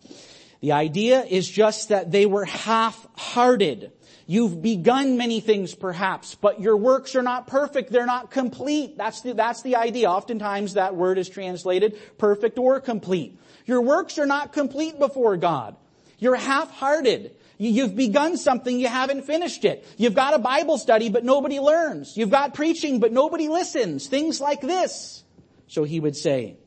[0.62, 3.92] The idea is just that they were half-hearted.
[4.26, 7.92] You've begun many things perhaps, but your works are not perfect.
[7.92, 8.98] They're not complete.
[8.98, 10.10] That's the, that's the idea.
[10.10, 13.40] Oftentimes that word is translated perfect or complete.
[13.66, 15.76] Your works are not complete before God.
[16.20, 17.36] You're half-hearted.
[17.58, 19.86] You've begun something, you haven't finished it.
[19.98, 22.16] You've got a Bible study, but nobody learns.
[22.16, 24.08] You've got preaching, but nobody listens.
[24.08, 25.24] Things like this.
[25.68, 26.58] So he would say,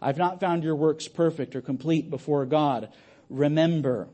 [0.00, 2.90] I've not found your works perfect or complete before God
[3.28, 4.08] remember.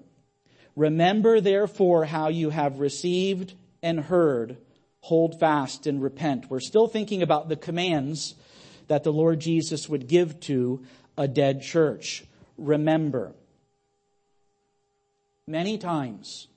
[0.77, 4.57] Remember therefore how you have received and heard,
[5.01, 6.49] hold fast and repent.
[6.49, 8.35] We're still thinking about the commands
[8.89, 10.83] that the Lord Jesus would give to
[11.17, 12.25] a dead church.
[12.57, 13.35] Remember.
[15.47, 16.49] Many times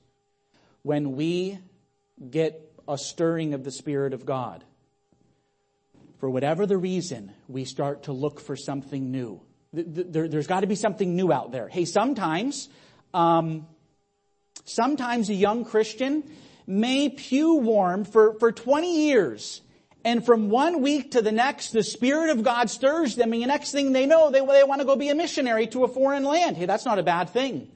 [0.84, 1.60] when we
[2.30, 4.64] get a stirring of the Spirit of God,
[6.20, 9.42] for whatever the reason, we start to look for something new
[9.76, 11.68] there, has got to be something new out there.
[11.68, 12.70] Hey, sometimes,
[13.14, 13.68] um,
[14.64, 16.24] sometimes a young Christian
[16.66, 19.62] may pew warm for, for 20 years.
[20.04, 23.48] And from one week to the next, the Spirit of God stirs them, and the
[23.48, 26.24] next thing they know, they, they want to go be a missionary to a foreign
[26.24, 26.58] land.
[26.58, 27.70] Hey, that's not a bad thing.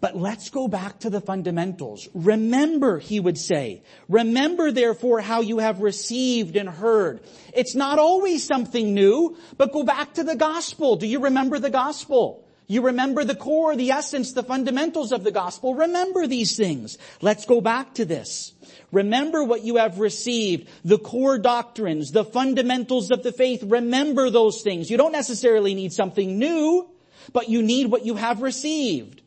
[0.00, 2.08] But let's go back to the fundamentals.
[2.14, 7.20] Remember, he would say, remember therefore how you have received and heard.
[7.52, 10.96] It's not always something new, but go back to the gospel.
[10.96, 12.44] Do you remember the gospel?
[12.68, 15.74] You remember the core, the essence, the fundamentals of the gospel.
[15.74, 16.98] Remember these things.
[17.22, 18.52] Let's go back to this.
[18.92, 23.62] Remember what you have received, the core doctrines, the fundamentals of the faith.
[23.64, 24.90] Remember those things.
[24.90, 26.88] You don't necessarily need something new,
[27.32, 29.22] but you need what you have received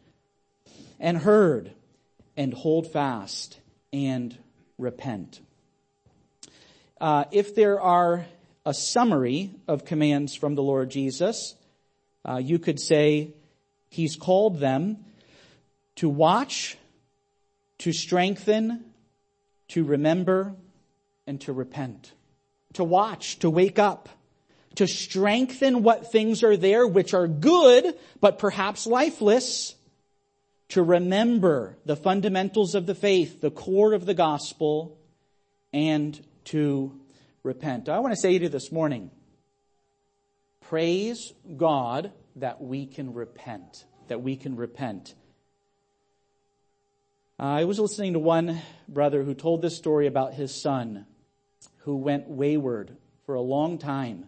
[1.02, 1.72] and heard
[2.38, 3.60] and hold fast
[3.92, 4.38] and
[4.78, 5.42] repent.
[7.02, 8.26] Uh, if there are
[8.66, 11.56] a summary of commands from the Lord Jesus,
[12.24, 13.34] uh, you could say
[13.90, 14.98] he's called them
[15.96, 16.78] to watch,
[17.80, 18.86] to strengthen,
[19.70, 20.54] to remember,
[21.26, 22.14] and to repent.
[22.74, 24.08] To watch, to wake up,
[24.76, 29.76] to strengthen what things are there which are good, but perhaps lifeless,
[30.72, 34.98] to remember the fundamentals of the faith, the core of the gospel,
[35.74, 36.98] and to
[37.44, 37.90] repent.
[37.90, 39.12] I want to say to you this morning,
[40.62, 45.14] praise God that we can repent, that we can repent.
[47.38, 51.06] Uh, I was listening to one brother who told this story about his son
[51.80, 54.28] who went wayward for a long time.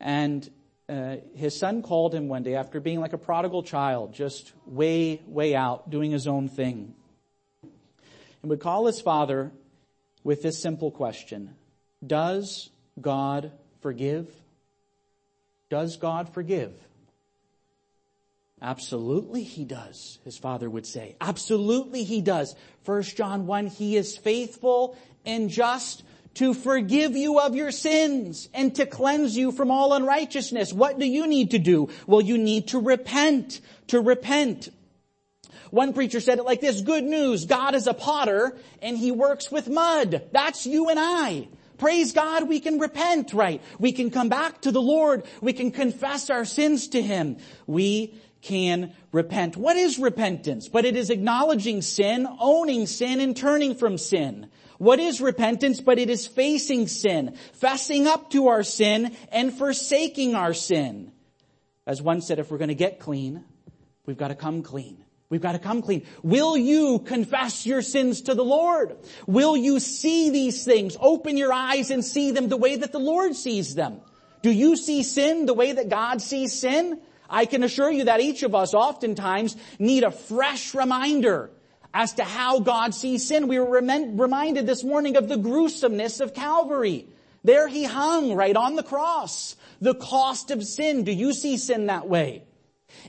[0.00, 0.48] And
[0.90, 5.22] uh, his son called him one day after being like a prodigal child, just way,
[5.26, 6.94] way out, doing his own thing.
[8.42, 9.52] And would call his father
[10.24, 11.54] with this simple question.
[12.04, 14.28] Does God forgive?
[15.68, 16.72] Does God forgive?
[18.60, 21.16] Absolutely he does, his father would say.
[21.20, 22.56] Absolutely he does.
[22.82, 26.02] First John 1, he is faithful and just
[26.34, 30.72] to forgive you of your sins and to cleanse you from all unrighteousness.
[30.72, 31.88] What do you need to do?
[32.06, 34.68] Well, you need to repent, to repent.
[35.70, 39.50] One preacher said it like this, good news, God is a potter and he works
[39.50, 40.22] with mud.
[40.32, 41.48] That's you and I.
[41.80, 43.62] Praise God, we can repent, right?
[43.78, 45.24] We can come back to the Lord.
[45.40, 47.38] We can confess our sins to Him.
[47.66, 49.56] We can repent.
[49.56, 50.68] What is repentance?
[50.68, 54.50] But it is acknowledging sin, owning sin, and turning from sin.
[54.80, 55.82] What is repentance?
[55.82, 61.12] But it is facing sin, fessing up to our sin, and forsaking our sin.
[61.86, 63.44] As one said, if we're going to get clean,
[64.06, 65.04] we've got to come clean.
[65.28, 66.06] We've got to come clean.
[66.22, 68.96] Will you confess your sins to the Lord?
[69.26, 70.96] Will you see these things?
[70.98, 74.00] Open your eyes and see them the way that the Lord sees them.
[74.40, 77.02] Do you see sin the way that God sees sin?
[77.28, 81.50] I can assure you that each of us oftentimes need a fresh reminder
[81.92, 83.48] as to how God sees sin.
[83.48, 87.06] We were reminded this morning of the gruesomeness of Calvary.
[87.42, 89.56] There he hung right on the cross.
[89.80, 91.04] The cost of sin.
[91.04, 92.44] Do you see sin that way?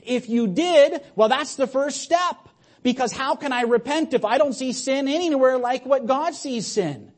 [0.02, 2.48] If you did, well that's the first step.
[2.82, 6.66] Because how can I repent if I don't see sin anywhere like what God sees
[6.66, 7.12] sin?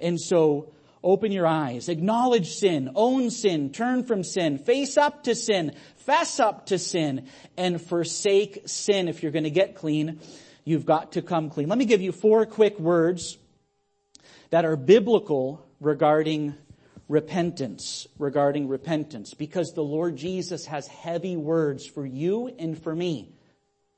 [0.00, 0.72] And so,
[1.02, 6.40] open your eyes, acknowledge sin, own sin, turn from sin, face up to sin, fess
[6.40, 9.08] up to sin, and forsake sin.
[9.08, 10.20] If you're going to get clean,
[10.64, 11.68] you've got to come clean.
[11.68, 13.38] Let me give you four quick words
[14.50, 16.54] that are biblical regarding
[17.08, 23.34] repentance, regarding repentance, because the Lord Jesus has heavy words for you and for me.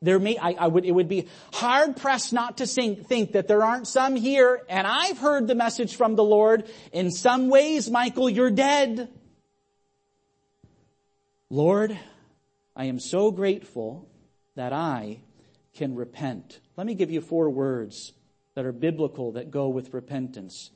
[0.03, 3.49] There may, I, I would, it would be hard pressed not to think, think that
[3.49, 6.69] there aren't some here, and I've heard the message from the Lord.
[6.93, 9.09] In some ways, Michael, you're dead.
[11.49, 11.99] Lord,
[12.77, 14.09] I am so grateful
[14.57, 15.21] that I
[15.75, 16.61] can repent.
[16.77, 18.13] Let me give you four words
[18.55, 20.71] that are biblical that go with repentance.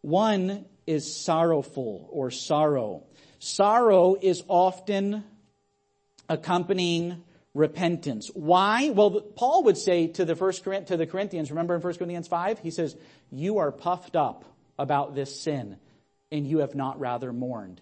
[0.00, 3.04] One is sorrowful or sorrow.
[3.38, 5.24] Sorrow is often
[6.28, 7.22] accompanying
[7.54, 8.30] repentance.
[8.34, 8.90] Why?
[8.90, 12.58] Well, Paul would say to the first to the Corinthians, remember in 1 Corinthians 5,
[12.58, 12.96] he says,
[13.30, 14.44] "You are puffed up
[14.78, 15.78] about this sin,
[16.30, 17.80] and you have not rather mourned."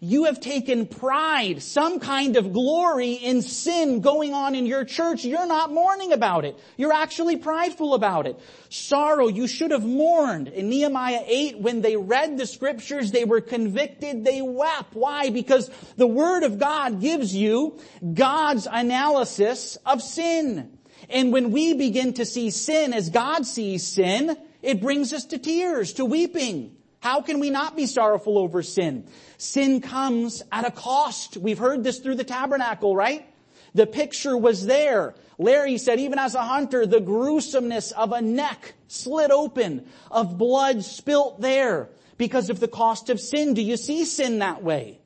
[0.00, 5.24] You have taken pride, some kind of glory in sin going on in your church.
[5.24, 6.58] You're not mourning about it.
[6.76, 8.38] You're actually prideful about it.
[8.68, 10.48] Sorrow, you should have mourned.
[10.48, 14.94] In Nehemiah 8, when they read the scriptures, they were convicted, they wept.
[14.94, 15.30] Why?
[15.30, 17.78] Because the Word of God gives you
[18.12, 20.76] God's analysis of sin.
[21.08, 25.38] And when we begin to see sin as God sees sin, it brings us to
[25.38, 26.76] tears, to weeping.
[27.04, 29.06] How can we not be sorrowful over sin?
[29.36, 31.36] Sin comes at a cost.
[31.36, 33.28] We've heard this through the tabernacle, right?
[33.74, 35.14] The picture was there.
[35.36, 40.82] Larry said, even as a hunter, the gruesomeness of a neck slit open, of blood
[40.82, 43.52] spilt there because of the cost of sin.
[43.52, 44.98] Do you see sin that way?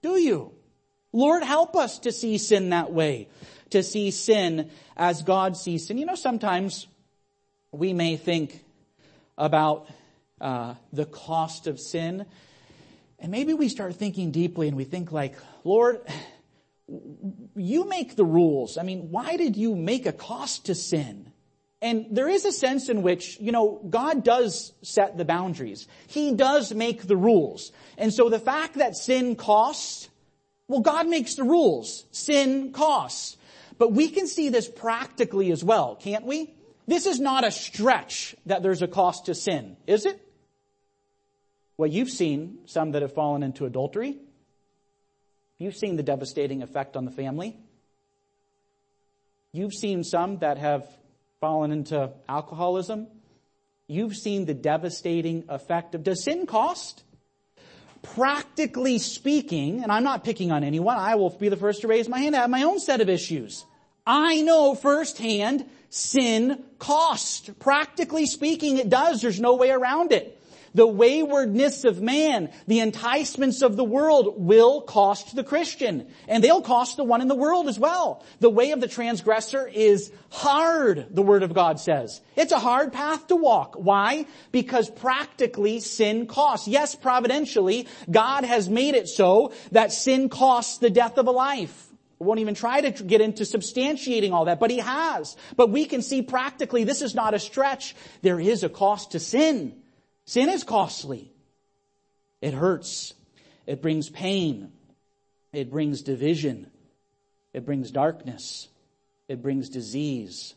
[0.00, 0.52] Do you?
[1.12, 3.28] Lord, help us to see sin that way.
[3.72, 5.98] To see sin as God sees sin.
[5.98, 6.86] You know, sometimes
[7.72, 8.64] we may think
[9.36, 9.86] about
[10.42, 12.26] uh, the cost of sin.
[13.18, 16.00] And maybe we start thinking deeply and we think like, Lord,
[17.54, 18.76] you make the rules.
[18.76, 21.32] I mean, why did you make a cost to sin?
[21.80, 25.88] And there is a sense in which, you know, God does set the boundaries.
[26.06, 27.72] He does make the rules.
[27.98, 30.08] And so the fact that sin costs,
[30.68, 32.04] well, God makes the rules.
[32.12, 33.36] Sin costs.
[33.78, 36.54] But we can see this practically as well, can't we?
[36.86, 40.20] This is not a stretch that there's a cost to sin, is it?
[41.76, 44.18] Well, you've seen some that have fallen into adultery.
[45.58, 47.56] You've seen the devastating effect on the family.
[49.52, 50.86] You've seen some that have
[51.40, 53.06] fallen into alcoholism.
[53.86, 57.02] You've seen the devastating effect of, does sin cost?
[58.02, 62.08] Practically speaking, and I'm not picking on anyone, I will be the first to raise
[62.08, 62.34] my hand.
[62.34, 63.64] I have my own set of issues.
[64.06, 67.58] I know firsthand sin cost.
[67.58, 69.20] Practically speaking, it does.
[69.20, 70.41] There's no way around it.
[70.74, 76.08] The waywardness of man, the enticements of the world will cost the Christian.
[76.28, 78.24] And they'll cost the one in the world as well.
[78.40, 82.20] The way of the transgressor is hard, the Word of God says.
[82.36, 83.74] It's a hard path to walk.
[83.74, 84.26] Why?
[84.50, 86.68] Because practically sin costs.
[86.68, 91.88] Yes, providentially, God has made it so that sin costs the death of a life.
[92.20, 95.36] I won't even try to get into substantiating all that, but he has.
[95.56, 97.96] But we can see practically this is not a stretch.
[98.22, 99.81] There is a cost to sin.
[100.24, 101.32] Sin is costly.
[102.40, 103.14] It hurts.
[103.66, 104.72] It brings pain.
[105.52, 106.70] It brings division.
[107.52, 108.68] It brings darkness.
[109.28, 110.54] It brings disease.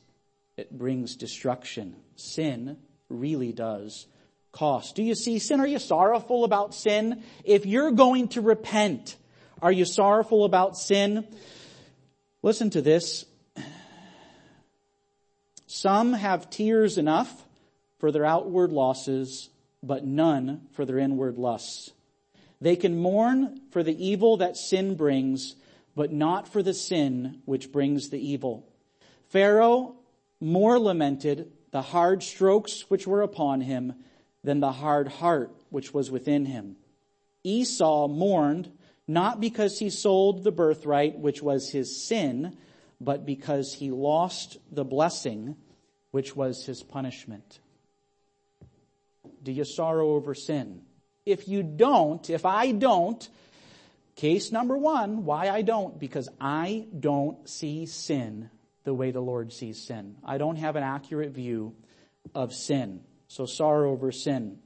[0.57, 1.95] It brings destruction.
[2.15, 2.77] Sin
[3.09, 4.07] really does
[4.51, 4.95] cost.
[4.95, 5.59] Do you see sin?
[5.59, 7.23] Are you sorrowful about sin?
[7.43, 9.17] If you're going to repent,
[9.61, 11.27] are you sorrowful about sin?
[12.41, 13.25] Listen to this.
[15.67, 17.43] Some have tears enough
[17.99, 19.49] for their outward losses,
[19.85, 21.91] but none for their inward lusts.
[22.61, 25.55] They can mourn for the evil that sin brings,
[25.95, 28.67] but not for the sin which brings the evil.
[29.29, 29.95] Pharaoh
[30.39, 33.93] more lamented the hard strokes which were upon him
[34.43, 36.77] than the hard heart which was within him.
[37.43, 38.71] Esau mourned
[39.07, 42.57] not because he sold the birthright, which was his sin,
[42.99, 45.55] but because he lost the blessing,
[46.11, 47.59] which was his punishment.
[49.45, 50.81] Do you sorrow over sin?
[51.25, 53.27] If you don't, if I don't,
[54.15, 58.49] case number one, why I don't, because I don't see sin
[58.83, 60.15] the way the Lord sees sin.
[60.25, 61.75] I don't have an accurate view
[62.33, 63.01] of sin.
[63.27, 64.59] So sorrow over sin.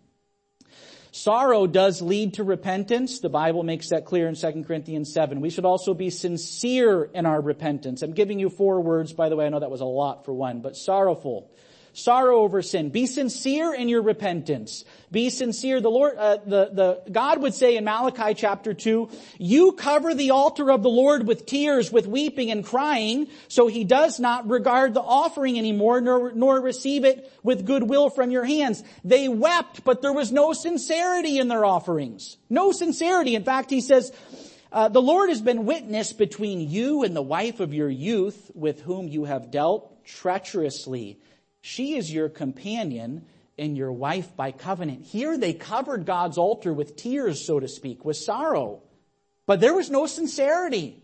[1.11, 3.19] Sorrow does lead to repentance.
[3.19, 5.41] The Bible makes that clear in 2 Corinthians 7.
[5.41, 8.01] We should also be sincere in our repentance.
[8.01, 9.45] I'm giving you four words, by the way.
[9.45, 11.51] I know that was a lot for one, but sorrowful,
[11.93, 12.89] sorrow over sin.
[12.89, 14.85] Be sincere in your repentance.
[15.11, 15.81] Be sincere.
[15.81, 20.31] The Lord, uh, the, the, God would say in Malachi chapter 2, you cover the
[20.31, 24.93] altar of the Lord with tears, with weeping and crying, so he does not regard
[24.93, 28.83] the offering anymore, nor, nor receive it with goodwill from your hands.
[29.03, 32.37] They wept, but there was no sincerity in their offerings.
[32.49, 33.35] No sincerity.
[33.35, 34.11] In fact, he says,
[34.71, 38.81] uh, the Lord has been witness between you and the wife of your youth with
[38.81, 41.19] whom you have dealt treacherously
[41.62, 43.26] she is your companion
[43.57, 45.05] and your wife by covenant.
[45.05, 48.82] Here they covered God's altar with tears, so to speak, with sorrow.
[49.45, 51.01] But there was no sincerity.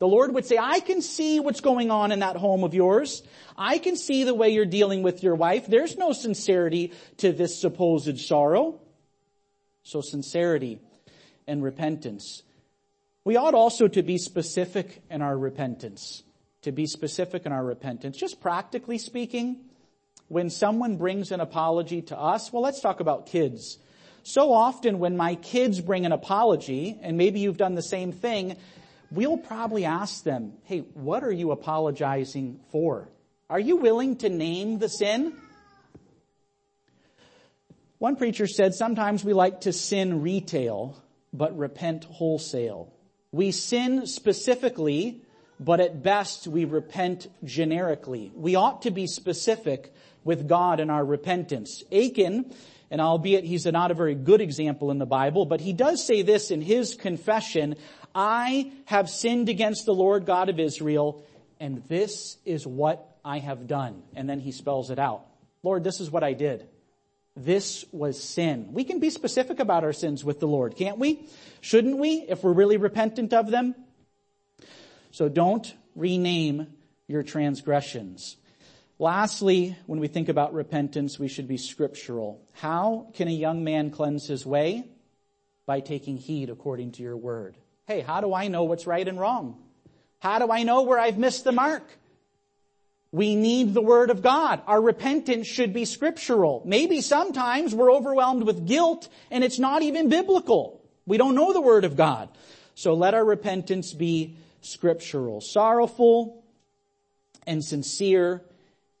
[0.00, 3.22] The Lord would say, I can see what's going on in that home of yours.
[3.56, 5.66] I can see the way you're dealing with your wife.
[5.66, 8.80] There's no sincerity to this supposed sorrow.
[9.82, 10.80] So sincerity
[11.46, 12.42] and repentance.
[13.24, 16.22] We ought also to be specific in our repentance.
[16.62, 18.16] To be specific in our repentance.
[18.16, 19.60] Just practically speaking,
[20.34, 23.78] when someone brings an apology to us, well, let's talk about kids.
[24.24, 28.56] So often when my kids bring an apology, and maybe you've done the same thing,
[29.12, 33.08] we'll probably ask them, hey, what are you apologizing for?
[33.48, 35.34] Are you willing to name the sin?
[37.98, 41.00] One preacher said sometimes we like to sin retail,
[41.32, 42.92] but repent wholesale.
[43.30, 45.22] We sin specifically,
[45.60, 48.32] but at best we repent generically.
[48.34, 49.92] We ought to be specific
[50.24, 51.84] with God in our repentance.
[51.92, 52.52] Achan,
[52.90, 56.22] and albeit he's not a very good example in the Bible, but he does say
[56.22, 57.76] this in his confession,
[58.14, 61.24] I have sinned against the Lord God of Israel,
[61.60, 64.02] and this is what I have done.
[64.14, 65.24] And then he spells it out.
[65.62, 66.68] Lord, this is what I did.
[67.36, 68.68] This was sin.
[68.72, 71.26] We can be specific about our sins with the Lord, can't we?
[71.60, 73.74] Shouldn't we, if we're really repentant of them?
[75.10, 76.68] So don't rename
[77.08, 78.36] your transgressions.
[78.98, 82.40] Lastly, when we think about repentance, we should be scriptural.
[82.52, 84.88] How can a young man cleanse his way?
[85.66, 87.56] By taking heed according to your word.
[87.86, 89.58] Hey, how do I know what's right and wrong?
[90.20, 91.82] How do I know where I've missed the mark?
[93.12, 94.62] We need the Word of God.
[94.66, 96.62] Our repentance should be scriptural.
[96.64, 100.82] Maybe sometimes we're overwhelmed with guilt and it's not even biblical.
[101.06, 102.28] We don't know the Word of God.
[102.74, 105.40] So let our repentance be scriptural.
[105.40, 106.42] Sorrowful
[107.46, 108.42] and sincere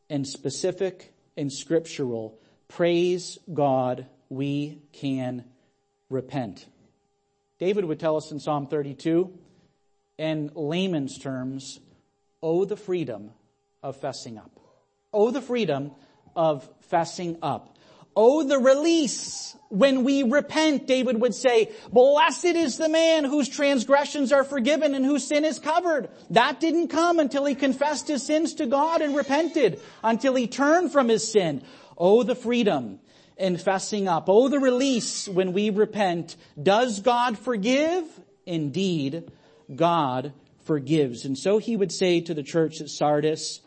[0.08, 2.38] and specific and scriptural.
[2.68, 5.44] Praise God, we can
[6.10, 6.66] repent.
[7.58, 9.32] David would tell us in Psalm 32,
[10.18, 11.80] in layman's terms,
[12.42, 13.30] oh the freedom
[13.82, 14.58] of fessing up.
[15.12, 15.92] Oh, the freedom
[16.34, 17.73] of fessing up.
[18.16, 24.32] Oh, the release when we repent, David would say, blessed is the man whose transgressions
[24.32, 26.08] are forgiven and whose sin is covered.
[26.30, 30.92] That didn't come until he confessed his sins to God and repented, until he turned
[30.92, 31.62] from his sin.
[31.98, 33.00] Oh, the freedom
[33.36, 34.26] in fessing up.
[34.28, 36.36] Oh, the release when we repent.
[36.60, 38.04] Does God forgive?
[38.46, 39.28] Indeed,
[39.74, 40.32] God
[40.64, 41.24] forgives.
[41.24, 43.60] And so he would say to the church at Sardis,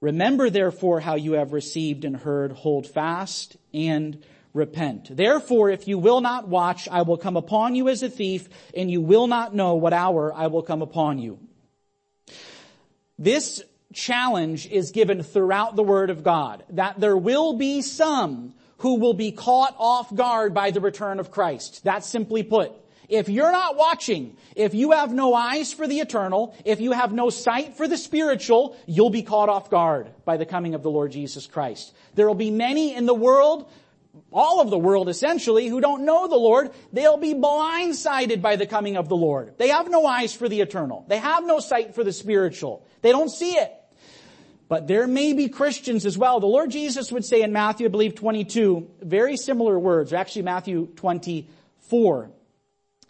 [0.00, 4.22] Remember therefore how you have received and heard, hold fast and
[4.52, 5.14] repent.
[5.16, 8.90] Therefore, if you will not watch, I will come upon you as a thief, and
[8.90, 11.38] you will not know what hour I will come upon you.
[13.18, 18.96] This challenge is given throughout the Word of God, that there will be some who
[18.98, 21.82] will be caught off guard by the return of Christ.
[21.84, 22.72] That's simply put.
[23.08, 27.12] If you're not watching, if you have no eyes for the eternal, if you have
[27.12, 30.90] no sight for the spiritual, you'll be caught off guard by the coming of the
[30.90, 31.94] Lord Jesus Christ.
[32.14, 33.70] There will be many in the world,
[34.32, 36.70] all of the world essentially, who don't know the Lord.
[36.92, 39.54] They'll be blindsided by the coming of the Lord.
[39.56, 41.04] They have no eyes for the eternal.
[41.06, 42.84] They have no sight for the spiritual.
[43.02, 43.72] They don't see it.
[44.68, 46.40] But there may be Christians as well.
[46.40, 50.86] The Lord Jesus would say in Matthew, I believe 22, very similar words, actually Matthew
[50.96, 52.30] 24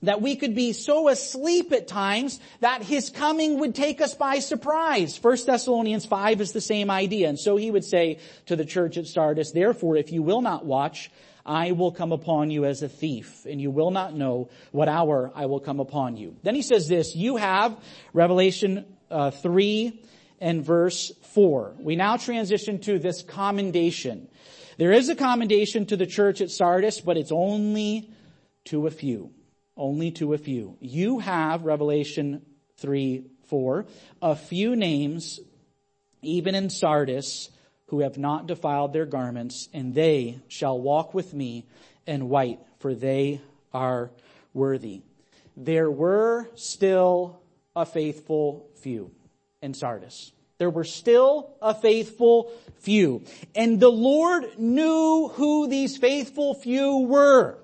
[0.07, 4.39] that we could be so asleep at times that his coming would take us by
[4.39, 5.19] surprise.
[5.23, 7.29] 1 Thessalonians 5 is the same idea.
[7.29, 10.65] And so he would say to the church at Sardis, therefore, if you will not
[10.65, 11.11] watch,
[11.45, 15.31] I will come upon you as a thief, and you will not know what hour
[15.35, 16.37] I will come upon you.
[16.43, 17.77] Then he says this, you have,
[18.13, 20.03] Revelation uh, 3
[20.41, 21.77] and verse 4.
[21.79, 24.29] We now transition to this commendation.
[24.77, 28.11] There is a commendation to the church at Sardis, but it's only
[28.67, 29.31] to a few
[29.77, 30.77] only to a few.
[30.81, 32.43] You have, Revelation
[32.79, 33.87] 3, 4,
[34.23, 35.41] a few names,
[36.23, 37.51] even in Sardis,
[37.87, 41.67] who have not defiled their garments, and they shall walk with me
[42.07, 43.41] in white, for they
[43.73, 44.11] are
[44.53, 45.03] worthy.
[45.57, 47.41] There were still
[47.75, 49.11] a faithful few
[49.63, 50.33] in Sardis.
[50.59, 53.23] There were still a faithful few.
[53.55, 57.59] And the Lord knew who these faithful few were.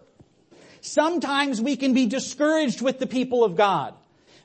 [0.82, 3.94] Sometimes we can be discouraged with the people of God.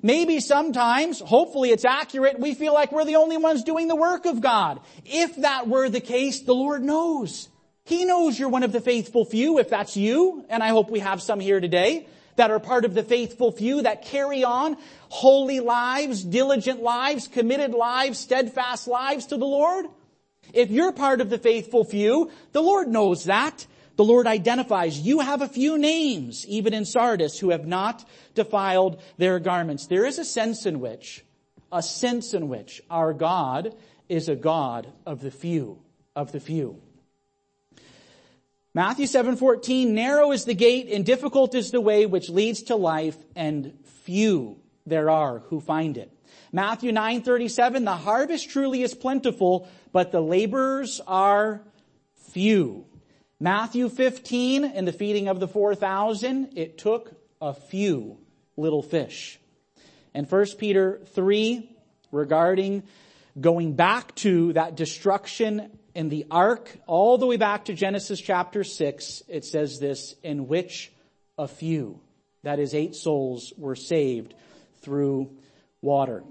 [0.03, 4.27] Maybe sometimes, hopefully it's accurate, we feel like we're the only ones doing the work
[4.27, 4.79] of God.
[5.03, 7.49] If that were the case, the Lord knows.
[7.85, 10.99] He knows you're one of the faithful few, if that's you, and I hope we
[10.99, 14.77] have some here today that are part of the faithful few that carry on
[15.09, 19.87] holy lives, diligent lives, committed lives, steadfast lives to the Lord.
[20.53, 23.65] If you're part of the faithful few, the Lord knows that.
[23.97, 29.01] The Lord identifies, you have a few names, even in Sardis, who have not defiled
[29.17, 29.87] their garments.
[29.87, 31.25] There is a sense in which,
[31.71, 33.75] a sense in which our God
[34.07, 35.79] is a God of the few,
[36.15, 36.79] of the few.
[38.75, 43.17] Matthew 7:14 narrow is the gate and difficult is the way which leads to life
[43.35, 43.73] and
[44.03, 46.11] few there are who find it.
[46.51, 51.63] Matthew 9:37 the harvest truly is plentiful but the laborers are
[52.29, 52.85] few.
[53.39, 58.17] Matthew 15, in the feeding of the 4,000, it took a few
[58.55, 59.39] little fish.
[60.15, 61.69] And 1 Peter 3,
[62.11, 62.81] regarding
[63.39, 68.63] going back to that destruction in the ark, all the way back to Genesis chapter
[68.63, 70.91] 6, it says this, in which
[71.37, 71.99] a few,
[72.41, 74.33] that is eight souls, were saved
[74.81, 75.29] through
[75.83, 76.23] water.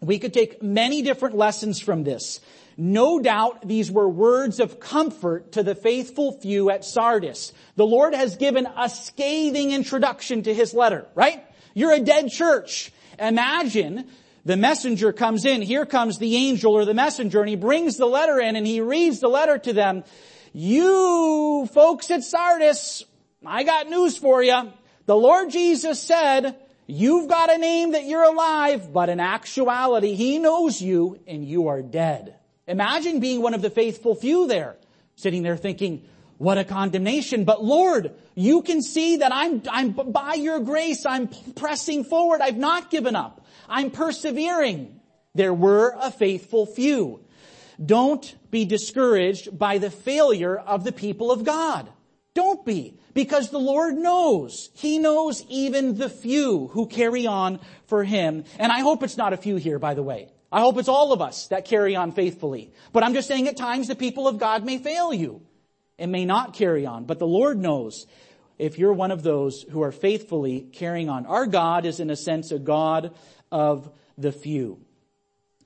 [0.00, 2.40] We could take many different lessons from this.
[2.76, 7.52] No doubt these were words of comfort to the faithful few at Sardis.
[7.76, 11.44] The Lord has given a scathing introduction to his letter, right?
[11.74, 12.92] You're a dead church.
[13.18, 14.08] Imagine
[14.44, 18.06] the messenger comes in, here comes the angel or the messenger, and he brings the
[18.06, 20.04] letter in and he reads the letter to them.
[20.52, 23.04] You folks at Sardis,
[23.44, 24.72] I got news for you.
[25.06, 26.56] The Lord Jesus said,
[26.86, 31.68] you've got a name that you're alive, but in actuality, He knows you and you
[31.68, 32.36] are dead.
[32.66, 34.76] Imagine being one of the faithful few there,
[35.16, 36.04] sitting there thinking,
[36.38, 37.44] What a condemnation.
[37.44, 42.40] But Lord, you can see that I'm, I'm by your grace, I'm pressing forward.
[42.40, 43.44] I've not given up.
[43.68, 45.00] I'm persevering.
[45.34, 47.20] There were a faithful few.
[47.84, 51.88] Don't be discouraged by the failure of the people of God.
[52.34, 52.98] Don't be.
[53.14, 54.70] Because the Lord knows.
[54.74, 58.44] He knows even the few who carry on for Him.
[58.58, 60.28] And I hope it's not a few here, by the way.
[60.52, 62.72] I hope it's all of us that carry on faithfully.
[62.92, 65.40] But I'm just saying at times the people of God may fail you
[65.98, 67.04] and may not carry on.
[67.04, 68.06] But the Lord knows
[68.58, 71.24] if you're one of those who are faithfully carrying on.
[71.24, 73.14] Our God is in a sense a God
[73.50, 74.78] of the few.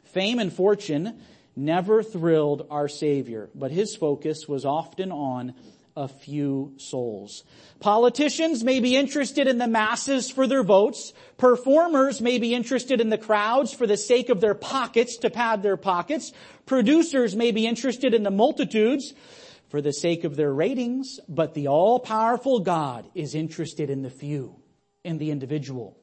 [0.04, 1.20] Fame and fortune
[1.56, 5.54] never thrilled our Savior, but His focus was often on
[5.96, 7.42] a few souls.
[7.80, 11.12] Politicians may be interested in the masses for their votes.
[11.38, 15.62] Performers may be interested in the crowds for the sake of their pockets to pad
[15.62, 16.32] their pockets.
[16.66, 19.14] Producers may be interested in the multitudes
[19.68, 24.56] for the sake of their ratings, but the all-powerful God is interested in the few,
[25.02, 25.96] in the individual.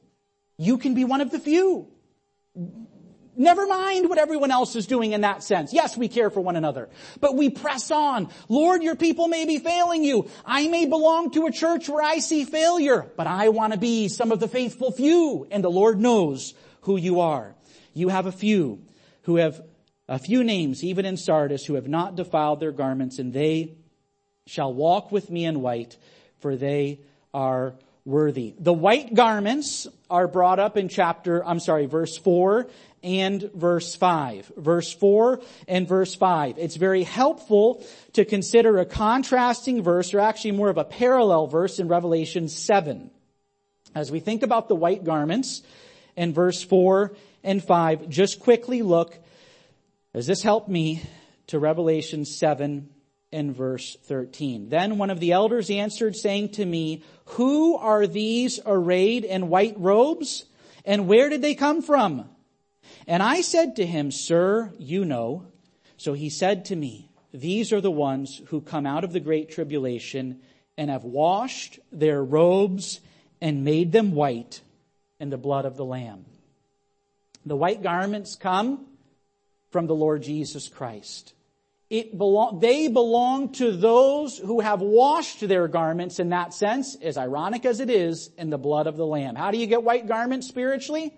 [0.58, 1.88] You can be one of the few.
[3.36, 5.72] Never mind what everyone else is doing in that sense.
[5.72, 6.88] Yes, we care for one another,
[7.20, 8.28] but we press on.
[8.48, 10.28] Lord, your people may be failing you.
[10.44, 14.08] I may belong to a church where I see failure, but I want to be
[14.08, 17.54] some of the faithful few, and the Lord knows who you are.
[17.92, 18.82] You have a few
[19.22, 19.60] who have
[20.08, 23.74] a few names, even in Sardis, who have not defiled their garments, and they
[24.46, 25.96] shall walk with me in white,
[26.40, 27.00] for they
[27.32, 27.74] are
[28.04, 28.54] worthy.
[28.58, 32.66] The white garments are brought up in chapter, I'm sorry, verse 4
[33.04, 34.52] and verse 5.
[34.56, 36.58] Verse 4 and verse 5.
[36.58, 37.84] It's very helpful
[38.14, 43.10] to consider a contrasting verse, or actually more of a parallel verse in Revelation 7.
[43.94, 45.62] As we think about the white garments
[46.16, 49.16] in verse 4 and 5, just quickly look,
[50.14, 51.02] as this helped me,
[51.48, 52.88] to Revelation 7
[53.30, 54.70] and verse 13.
[54.70, 59.74] Then one of the elders answered saying to me, who are these arrayed in white
[59.76, 60.46] robes?
[60.84, 62.28] And where did they come from?
[63.06, 65.46] And I said to him, Sir, you know.
[65.96, 69.50] So he said to me, These are the ones who come out of the great
[69.50, 70.40] tribulation
[70.76, 73.00] and have washed their robes
[73.40, 74.60] and made them white
[75.20, 76.24] in the blood of the Lamb.
[77.46, 78.86] The white garments come
[79.70, 81.34] from the Lord Jesus Christ.
[81.90, 87.18] It belong, they belong to those who have washed their garments in that sense, as
[87.18, 89.36] ironic as it is, in the blood of the Lamb.
[89.36, 91.14] How do you get white garments spiritually?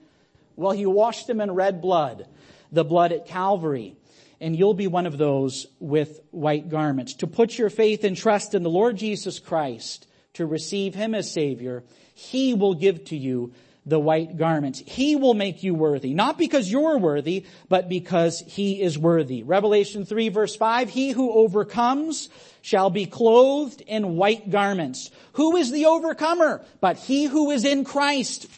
[0.57, 2.27] Well, he washed them in red blood,
[2.73, 3.97] the blood at Calvary.
[4.41, 7.15] And you'll be one of those with white garments.
[7.15, 11.31] To put your faith and trust in the Lord Jesus Christ, to receive Him as
[11.31, 11.85] Savior,
[12.15, 13.55] He will give to you
[13.87, 14.83] the white garments.
[14.85, 19.43] He will make you worthy, not because you're worthy, but because He is worthy.
[19.43, 22.29] Revelation 3 verse 5, He who overcomes
[22.67, 25.13] shall be clothed in white garments.
[25.35, 26.65] Who is the overcomer?
[26.81, 28.49] But he who is in Christ.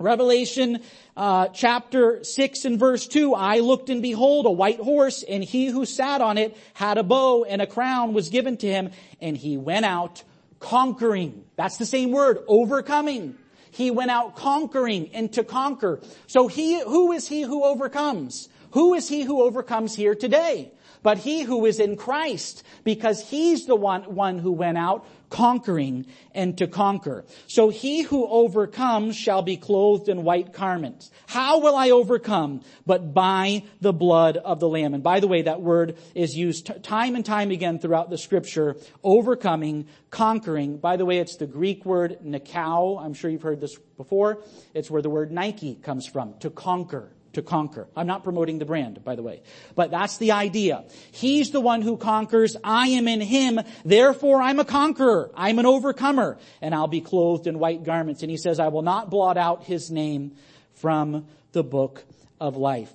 [0.00, 0.80] Revelation
[1.14, 5.66] uh, chapter 6 and verse 2, I looked and behold a white horse and he
[5.66, 8.90] who sat on it had a bow and a crown was given to him
[9.20, 10.24] and he went out
[10.58, 11.44] conquering.
[11.56, 13.36] That's the same word, overcoming.
[13.70, 16.00] He went out conquering and to conquer.
[16.26, 18.48] So he, who is he who overcomes?
[18.72, 20.72] Who is he who overcomes here today?
[21.02, 26.06] But he who is in Christ, because he's the one, one who went out conquering
[26.34, 27.24] and to conquer.
[27.46, 31.10] So he who overcomes shall be clothed in white garments.
[31.26, 32.62] How will I overcome?
[32.84, 34.92] But by the blood of the Lamb.
[34.92, 38.18] And by the way, that word is used t- time and time again throughout the
[38.18, 38.76] scripture.
[39.02, 40.76] Overcoming, conquering.
[40.76, 43.00] By the way, it's the Greek word nikao.
[43.00, 44.42] I'm sure you've heard this before.
[44.74, 46.34] It's where the word Nike comes from.
[46.40, 47.88] To conquer to conquer.
[47.96, 49.42] I'm not promoting the brand, by the way.
[49.74, 50.84] But that's the idea.
[51.12, 52.56] He's the one who conquers.
[52.64, 53.60] I am in him.
[53.84, 55.30] Therefore I'm a conqueror.
[55.34, 56.38] I'm an overcomer.
[56.60, 58.22] And I'll be clothed in white garments.
[58.22, 60.36] And he says, I will not blot out his name
[60.74, 62.02] from the book
[62.40, 62.92] of life.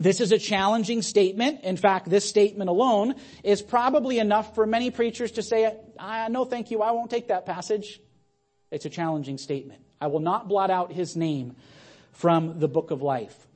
[0.00, 1.60] This is a challenging statement.
[1.62, 5.76] In fact, this statement alone is probably enough for many preachers to say,
[6.28, 8.00] no thank you, I won't take that passage.
[8.70, 9.82] It's a challenging statement.
[10.00, 11.54] I will not blot out his name
[12.12, 13.46] from the book of life.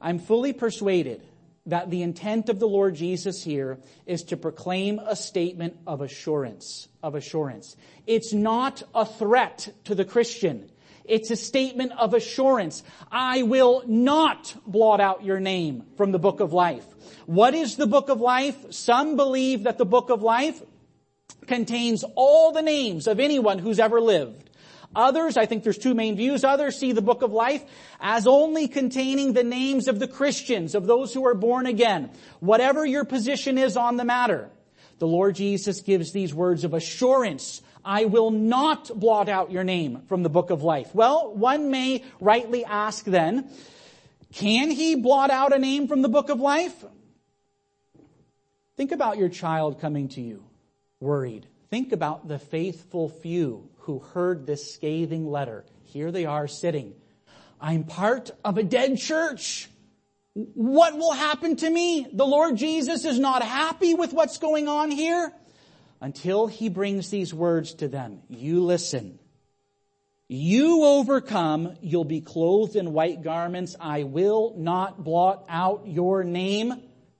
[0.00, 1.22] I'm fully persuaded
[1.66, 6.88] that the intent of the Lord Jesus here is to proclaim a statement of assurance,
[7.02, 7.76] of assurance.
[8.06, 10.70] It's not a threat to the Christian.
[11.04, 12.82] It's a statement of assurance.
[13.10, 16.84] I will not blot out your name from the book of life.
[17.26, 18.72] What is the book of life?
[18.72, 20.62] Some believe that the book of life
[21.46, 24.45] contains all the names of anyone who's ever lived.
[24.96, 26.42] Others, I think there's two main views.
[26.42, 27.62] Others see the book of life
[28.00, 32.10] as only containing the names of the Christians, of those who are born again.
[32.40, 34.50] Whatever your position is on the matter.
[34.98, 37.62] the Lord Jesus gives these words of assurance.
[37.84, 40.94] I will not blot out your name from the book of life.
[40.94, 43.50] Well, one may rightly ask then,
[44.32, 46.84] can he blot out a name from the book of life?
[48.76, 50.44] Think about your child coming to you,
[51.00, 51.46] worried.
[51.70, 55.64] Think about the faithful few who heard this scathing letter.
[55.84, 56.94] Here they are sitting.
[57.60, 59.68] I'm part of a dead church.
[60.34, 62.06] What will happen to me?
[62.12, 65.32] The Lord Jesus is not happy with what's going on here
[66.00, 68.22] until he brings these words to them.
[68.28, 69.18] You listen.
[70.28, 73.76] You overcome, you'll be clothed in white garments.
[73.78, 76.74] I will not blot out your name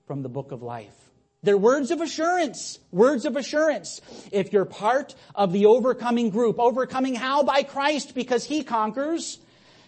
[0.05, 1.06] from the book of life.
[1.47, 2.77] They're words of assurance.
[2.91, 4.01] Words of assurance.
[4.33, 7.43] If you're part of the overcoming group, overcoming how?
[7.43, 9.39] By Christ, because He conquers.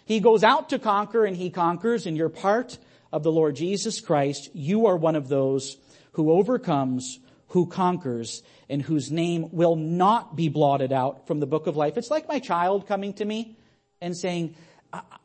[0.05, 2.77] He goes out to conquer and He conquers, and you're part
[3.11, 5.75] of the Lord Jesus Christ, you are one of those
[6.13, 11.67] who overcomes, who conquers, and whose name will not be blotted out from the book
[11.67, 11.97] of life.
[11.97, 13.57] It's like my child coming to me
[13.99, 14.55] and saying,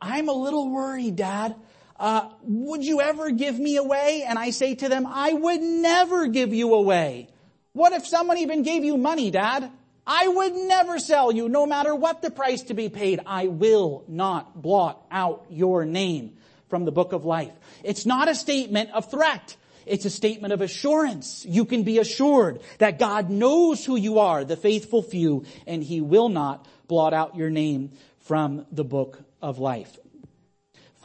[0.01, 1.55] I'm a little worried, dad.
[1.97, 4.25] Uh, would you ever give me away?
[4.27, 7.29] And I say to them, I would never give you away.
[7.73, 9.71] What if someone even gave you money, dad?
[10.07, 13.21] I would never sell you, no matter what the price to be paid.
[13.25, 16.37] I will not blot out your name
[16.69, 17.53] from the book of life.
[17.83, 19.55] It's not a statement of threat.
[19.85, 21.45] It's a statement of assurance.
[21.47, 26.01] You can be assured that God knows who you are, the faithful few, and He
[26.01, 29.97] will not blot out your name from the book of life.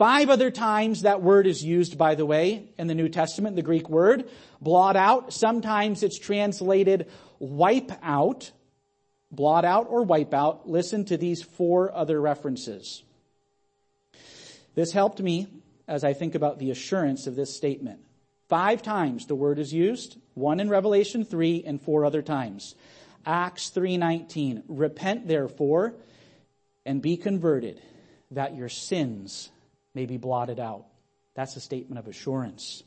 [0.00, 3.60] Five other times that word is used, by the way, in the New Testament, the
[3.60, 5.30] Greek word, blot out.
[5.30, 8.50] Sometimes it's translated wipe out,
[9.30, 10.66] blot out or wipe out.
[10.66, 13.02] Listen to these four other references.
[14.74, 15.48] This helped me
[15.86, 18.00] as I think about the assurance of this statement.
[18.48, 22.74] Five times the word is used, one in Revelation 3 and four other times.
[23.26, 25.92] Acts 3:19, repent therefore
[26.86, 27.82] and be converted
[28.30, 29.50] that your sins
[29.94, 30.86] may be blotted out.
[31.34, 32.82] That's a statement of assurance.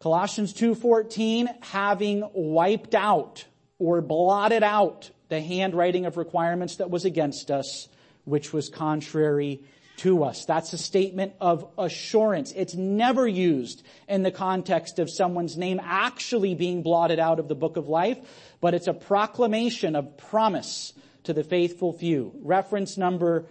[0.00, 3.46] Colossians 2:14, having wiped out
[3.78, 7.88] or blotted out the handwriting of requirements that was against us,
[8.24, 9.60] which was contrary
[9.96, 10.44] to us.
[10.44, 12.52] That's a statement of assurance.
[12.52, 17.54] It's never used in the context of someone's name actually being blotted out of the
[17.54, 18.18] book of life,
[18.60, 20.92] but it's a proclamation of promise
[21.24, 22.32] to the faithful few.
[22.42, 23.46] Reference number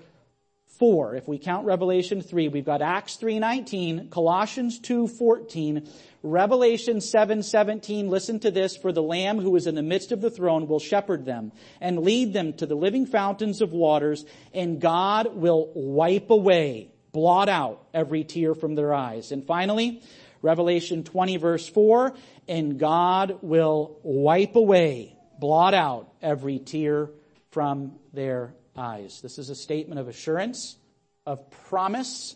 [0.78, 1.16] four.
[1.16, 5.88] If we count Revelation 3, we've got Acts 3.19, Colossians 2.14,
[6.22, 10.32] Revelation 7:17, listen to this, for the lamb who is in the midst of the
[10.32, 15.36] throne will shepherd them and lead them to the living fountains of waters, and God
[15.36, 19.32] will wipe away, blot out every tear from their eyes.
[19.32, 20.02] And finally,
[20.42, 22.14] Revelation 20 verse 4,
[22.48, 27.10] and God will wipe away, blot out every tear
[27.52, 29.22] from their eyes.
[29.22, 30.78] This is a statement of assurance,
[31.26, 32.36] of promise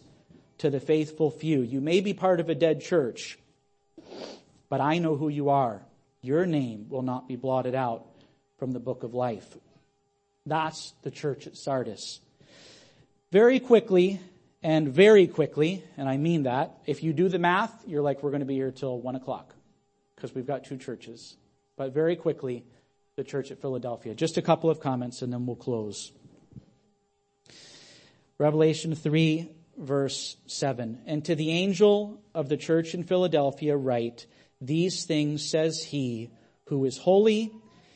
[0.59, 1.61] to the faithful few.
[1.61, 3.39] You may be part of a dead church,
[4.69, 5.81] but I know who you are.
[6.21, 8.05] Your name will not be blotted out
[8.57, 9.57] from the book of life.
[10.45, 12.19] That's the church at Sardis.
[13.31, 14.19] Very quickly,
[14.61, 18.31] and very quickly, and I mean that, if you do the math, you're like, we're
[18.31, 19.53] going to be here till one o'clock
[20.15, 21.37] because we've got two churches.
[21.77, 22.65] But very quickly,
[23.15, 24.15] the church at Philadelphia.
[24.15, 26.11] Just a couple of comments and then we'll close.
[28.39, 31.01] Revelation 3 verse 7.
[31.05, 34.27] And to the angel of the church in Philadelphia write,
[34.61, 36.29] these things says he
[36.67, 37.51] who is holy,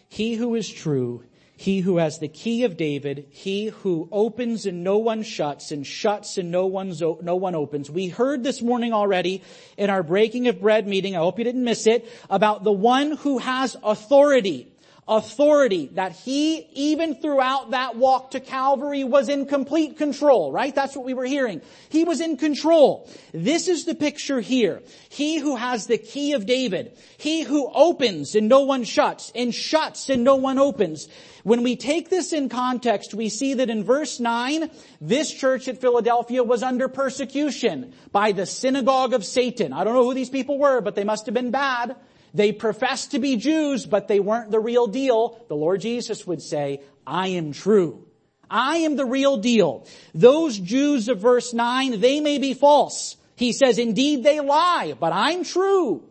[0.09, 1.23] he who is true,
[1.55, 5.87] he who has the key of David, he who opens and no one shuts and
[5.87, 7.89] shuts and no one's, no one opens.
[7.89, 9.43] We heard this morning already
[9.77, 13.11] in our breaking of bread meeting, I hope you didn't miss it, about the one
[13.11, 14.72] who has authority
[15.07, 20.73] authority that he, even throughout that walk to Calvary, was in complete control, right?
[20.73, 21.61] That's what we were hearing.
[21.89, 23.09] He was in control.
[23.33, 24.81] This is the picture here.
[25.09, 26.97] He who has the key of David.
[27.17, 31.09] He who opens and no one shuts, and shuts and no one opens.
[31.43, 35.81] When we take this in context, we see that in verse 9, this church at
[35.81, 39.73] Philadelphia was under persecution by the synagogue of Satan.
[39.73, 41.97] I don't know who these people were, but they must have been bad.
[42.33, 45.39] They professed to be Jews, but they weren't the real deal.
[45.47, 48.07] The Lord Jesus would say, I am true.
[48.49, 49.85] I am the real deal.
[50.13, 53.17] Those Jews of verse 9, they may be false.
[53.35, 56.03] He says, indeed they lie, but I'm true.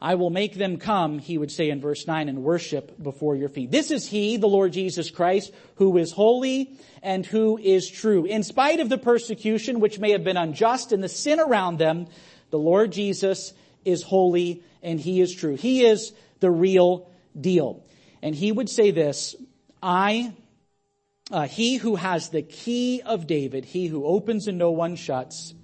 [0.00, 3.48] I will make them come, he would say in verse 9, and worship before your
[3.48, 3.70] feet.
[3.70, 8.24] This is he, the Lord Jesus Christ, who is holy and who is true.
[8.24, 12.08] In spite of the persecution, which may have been unjust and the sin around them,
[12.50, 13.52] the Lord Jesus
[13.84, 15.56] is holy and he is true.
[15.56, 17.84] He is the real deal.
[18.22, 19.34] And he would say this,
[19.82, 20.32] I,
[21.30, 25.54] uh, he who has the key of David, he who opens and no one shuts,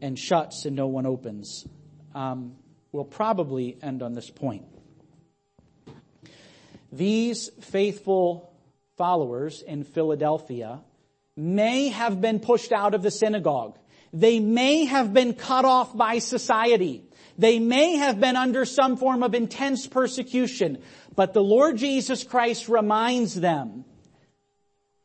[0.00, 1.66] and shuts and no one opens.
[2.14, 2.56] Um,
[2.92, 4.64] will probably end on this point.
[6.90, 8.52] These faithful
[8.96, 10.80] followers in Philadelphia
[11.36, 13.78] may have been pushed out of the synagogue.
[14.12, 17.05] They may have been cut off by society.
[17.38, 20.78] They may have been under some form of intense persecution,
[21.14, 23.84] but the Lord Jesus Christ reminds them,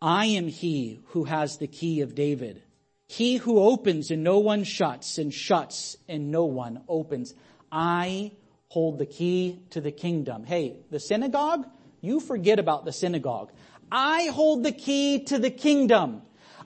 [0.02, 2.64] I am he who has the key of David.
[3.08, 7.34] He who opens and no one shuts and shuts and no one opens.
[7.72, 8.32] I
[8.70, 10.46] hold the key to the kingdom.
[10.46, 11.68] Hey, the synagogue,
[12.00, 13.52] you forget about the synagogue.
[13.92, 16.22] I hold the key to the kingdom.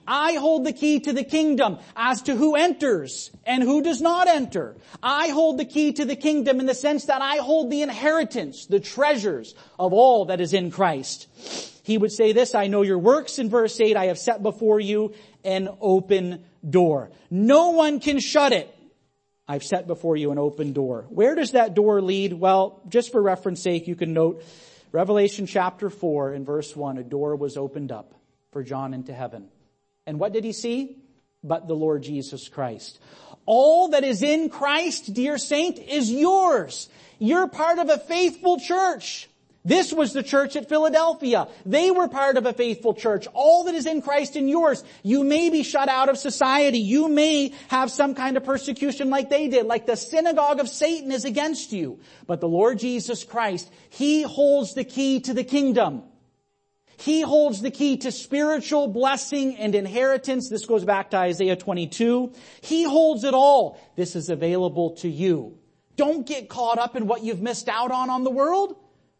[0.06, 4.28] I hold the key to the kingdom as to who enters and who does not
[4.28, 4.76] enter.
[5.02, 8.66] I hold the key to the kingdom in the sense that I hold the inheritance,
[8.66, 11.28] the treasures of all that is in Christ.
[11.82, 14.80] He would say this, I know your works in verse 8, I have set before
[14.80, 17.10] you an open door.
[17.30, 18.72] No one can shut it.
[19.48, 21.06] I've set before you an open door.
[21.08, 22.32] Where does that door lead?
[22.32, 24.42] Well, just for reference sake, you can note
[24.92, 28.14] Revelation chapter 4 in verse 1, a door was opened up
[28.50, 29.48] for John into heaven.
[30.06, 30.98] And what did he see?
[31.42, 32.98] But the Lord Jesus Christ.
[33.44, 36.88] All that is in Christ, dear saint, is yours.
[37.18, 39.28] You're part of a faithful church.
[39.64, 41.48] This was the church at Philadelphia.
[41.64, 43.26] They were part of a faithful church.
[43.34, 44.84] All that is in Christ in yours.
[45.02, 46.78] You may be shut out of society.
[46.78, 51.10] You may have some kind of persecution like they did, like the synagogue of Satan
[51.10, 51.98] is against you.
[52.28, 56.04] But the Lord Jesus Christ, He holds the key to the kingdom.
[56.98, 60.48] He holds the key to spiritual blessing and inheritance.
[60.48, 62.32] This goes back to Isaiah 22.
[62.62, 63.78] He holds it all.
[63.96, 65.58] This is available to you.
[65.96, 68.76] Don't get caught up in what you've missed out on on the world.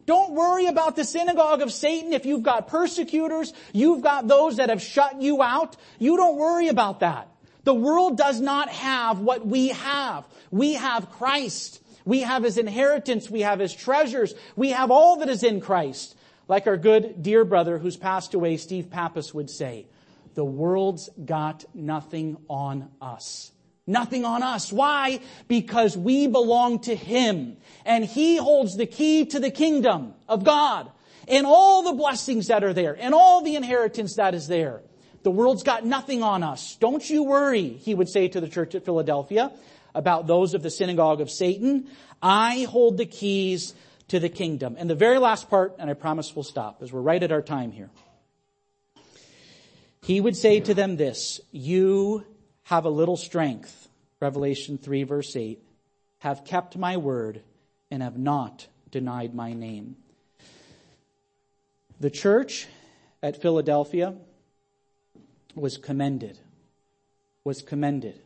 [0.07, 4.69] Don't worry about the synagogue of Satan if you've got persecutors, you've got those that
[4.69, 5.77] have shut you out.
[5.99, 7.29] You don't worry about that.
[7.65, 10.25] The world does not have what we have.
[10.53, 11.83] We have Christ.
[12.05, 13.29] We have His inheritance.
[13.29, 14.35] We have His treasures.
[14.55, 16.16] We have all that is in Christ.
[16.49, 19.87] Like our good dear brother who's passed away, Steve Pappas would say,
[20.35, 23.51] the world's got nothing on us.
[23.87, 24.73] Nothing on us.
[24.73, 25.21] Why?
[25.49, 27.57] Because we belong to Him.
[27.85, 30.91] And He holds the key to the kingdom of God.
[31.29, 32.97] And all the blessings that are there.
[32.99, 34.83] And all the inheritance that is there.
[35.23, 36.77] The world's got nothing on us.
[36.77, 39.51] Don't you worry, he would say to the church at Philadelphia,
[39.93, 41.89] about those of the synagogue of Satan.
[42.23, 43.75] I hold the keys
[44.09, 44.77] to the kingdom.
[44.79, 47.43] And the very last part, and I promise we'll stop as we're right at our
[47.43, 47.91] time here.
[50.03, 52.25] He would say to them this, you
[52.65, 53.89] have a little strength,
[54.21, 55.61] Revelation 3 verse 8,
[56.19, 57.43] have kept my word
[57.91, 59.97] and have not denied my name.
[61.99, 62.67] The church
[63.23, 64.15] at Philadelphia
[65.55, 66.39] was commended,
[67.43, 68.21] was commended.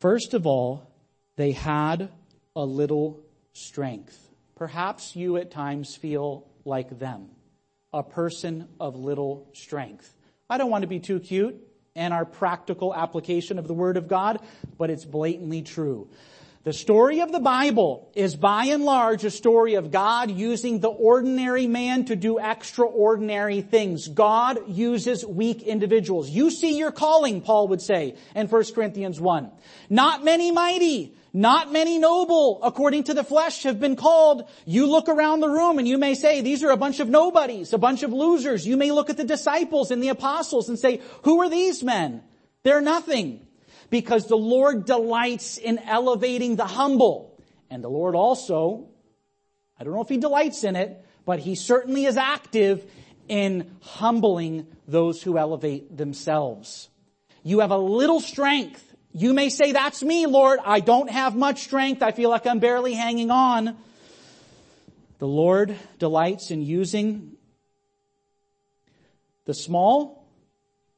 [0.00, 0.90] First of all,
[1.36, 2.10] they had
[2.54, 3.20] a little
[3.52, 4.25] strength.
[4.56, 7.28] Perhaps you at times feel like them,
[7.92, 10.14] a person of little strength.
[10.48, 11.56] I don't want to be too cute
[11.94, 14.40] and our practical application of the Word of God,
[14.78, 16.08] but it's blatantly true.
[16.64, 20.88] The story of the Bible is by and large a story of God using the
[20.88, 24.08] ordinary man to do extraordinary things.
[24.08, 26.28] God uses weak individuals.
[26.28, 29.50] You see your calling, Paul would say in 1 Corinthians 1.
[29.90, 34.48] Not many mighty, not many noble, according to the flesh, have been called.
[34.64, 37.74] You look around the room and you may say, these are a bunch of nobodies,
[37.74, 38.66] a bunch of losers.
[38.66, 42.22] You may look at the disciples and the apostles and say, who are these men?
[42.62, 43.46] They're nothing.
[43.90, 47.38] Because the Lord delights in elevating the humble.
[47.68, 48.88] And the Lord also,
[49.78, 52.90] I don't know if He delights in it, but He certainly is active
[53.28, 56.88] in humbling those who elevate themselves.
[57.42, 60.60] You have a little strength you may say, that's me, Lord.
[60.62, 62.02] I don't have much strength.
[62.02, 63.74] I feel like I'm barely hanging on.
[65.20, 67.32] The Lord delights in using
[69.46, 70.28] the small,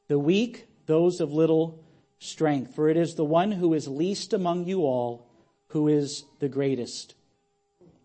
[0.09, 1.81] the weak, those of little
[2.19, 2.75] strength.
[2.75, 5.25] For it is the one who is least among you all
[5.69, 7.15] who is the greatest.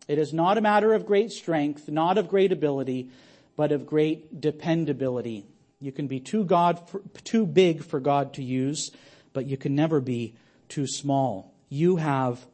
[0.07, 3.09] It is not a matter of great strength, not of great ability,
[3.55, 5.47] but of great dependability.
[5.79, 8.91] You can be too God, for, too big for God to use
[9.33, 10.35] but you can never be
[10.69, 11.53] too small.
[11.69, 12.45] You have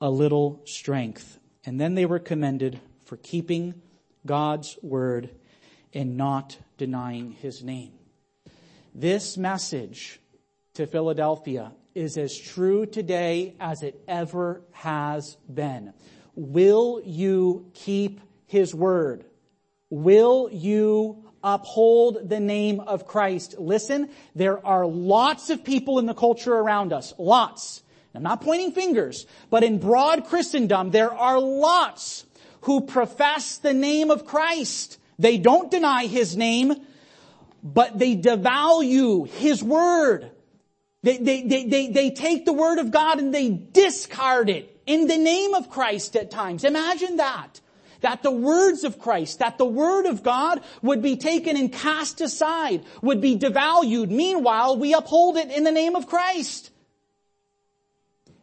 [0.00, 1.38] a little strength.
[1.64, 3.74] And then they were commended for keeping
[4.24, 5.30] God's word
[5.92, 7.92] and not denying his name.
[8.94, 10.20] This message
[10.74, 15.92] to Philadelphia is as true today as it ever has been.
[16.36, 19.24] will you keep his word?
[19.90, 23.56] Will you uphold the name of Christ?
[23.58, 27.14] Listen, there are lots of people in the culture around us.
[27.18, 27.82] Lots.
[28.14, 32.24] I'm not pointing fingers, but in broad Christendom, there are lots
[32.62, 34.98] who profess the name of Christ.
[35.18, 36.74] They don't deny his name,
[37.62, 40.30] but they devalue his word.
[41.02, 45.06] They, they, they, they, they take the word of God and they discard it in
[45.06, 46.64] the name of Christ at times.
[46.64, 47.60] Imagine that.
[48.00, 52.20] That the words of Christ, that the word of God would be taken and cast
[52.20, 54.10] aside, would be devalued.
[54.10, 56.70] Meanwhile, we uphold it in the name of Christ.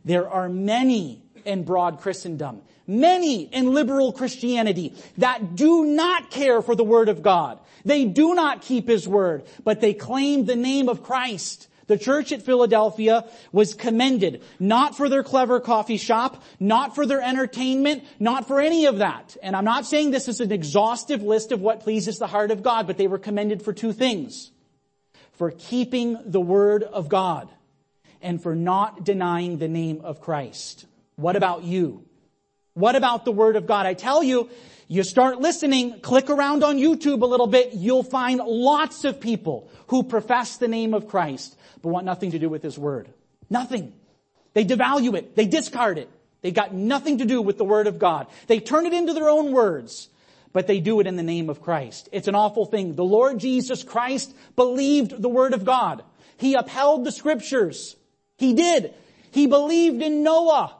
[0.03, 6.75] There are many in broad Christendom, many in liberal Christianity that do not care for
[6.75, 7.59] the word of God.
[7.85, 11.67] They do not keep his word, but they claim the name of Christ.
[11.87, 17.21] The church at Philadelphia was commended, not for their clever coffee shop, not for their
[17.21, 19.37] entertainment, not for any of that.
[19.43, 22.63] And I'm not saying this is an exhaustive list of what pleases the heart of
[22.63, 24.51] God, but they were commended for two things.
[25.33, 27.49] For keeping the word of God
[28.21, 30.85] and for not denying the name of Christ.
[31.17, 32.03] What about you?
[32.73, 33.85] What about the word of God?
[33.85, 34.49] I tell you,
[34.87, 39.69] you start listening, click around on YouTube a little bit, you'll find lots of people
[39.87, 43.09] who profess the name of Christ, but want nothing to do with His Word.
[43.49, 43.93] Nothing.
[44.53, 45.35] They devalue it.
[45.35, 46.09] They discard it.
[46.41, 48.27] They've got nothing to do with the Word of God.
[48.47, 50.09] They turn it into their own words,
[50.53, 52.07] but they do it in the name of Christ.
[52.11, 52.95] It's an awful thing.
[52.95, 56.03] The Lord Jesus Christ believed the Word of God.
[56.37, 57.95] He upheld the Scriptures.
[58.37, 58.93] He did.
[59.31, 60.75] He believed in Noah,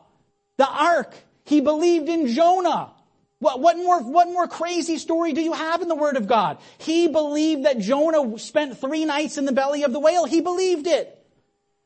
[0.58, 1.16] the ark.
[1.46, 2.92] He believed in Jonah.
[3.40, 6.58] What, what more, what more crazy story do you have in the Word of God?
[6.78, 10.26] He believed that Jonah spent three nights in the belly of the whale.
[10.26, 11.12] He believed it.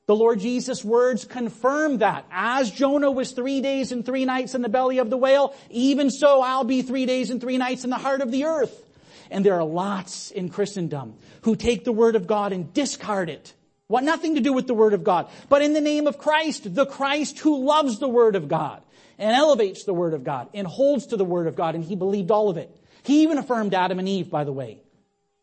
[0.05, 2.25] The Lord Jesus' words confirm that.
[2.31, 6.09] As Jonah was three days and three nights in the belly of the whale, even
[6.09, 8.85] so I'll be three days and three nights in the heart of the earth.
[9.31, 13.53] And there are lots in Christendom who take the Word of God and discard it.
[13.87, 15.29] Want nothing to do with the Word of God.
[15.47, 18.81] But in the name of Christ, the Christ who loves the Word of God
[19.19, 21.95] and elevates the Word of God and holds to the Word of God and he
[21.95, 22.75] believed all of it.
[23.03, 24.81] He even affirmed Adam and Eve, by the way,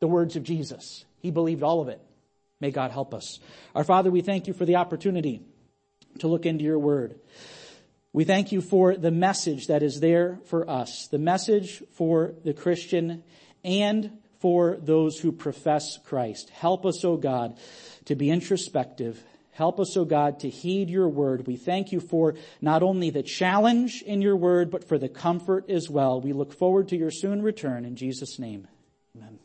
[0.00, 1.04] the words of Jesus.
[1.20, 2.00] He believed all of it.
[2.60, 3.38] May God help us.
[3.74, 5.42] Our Father, we thank you for the opportunity
[6.20, 7.20] to look into your Word.
[8.12, 12.54] We thank you for the message that is there for us, the message for the
[12.54, 13.22] Christian
[13.62, 16.48] and for those who profess Christ.
[16.50, 17.58] Help us, O oh God,
[18.06, 19.22] to be introspective
[19.56, 21.46] Help us, O God, to heed your word.
[21.46, 25.70] We thank you for not only the challenge in your word, but for the comfort
[25.70, 26.20] as well.
[26.20, 28.68] We look forward to your soon return in Jesus' name.
[29.16, 29.38] Amen.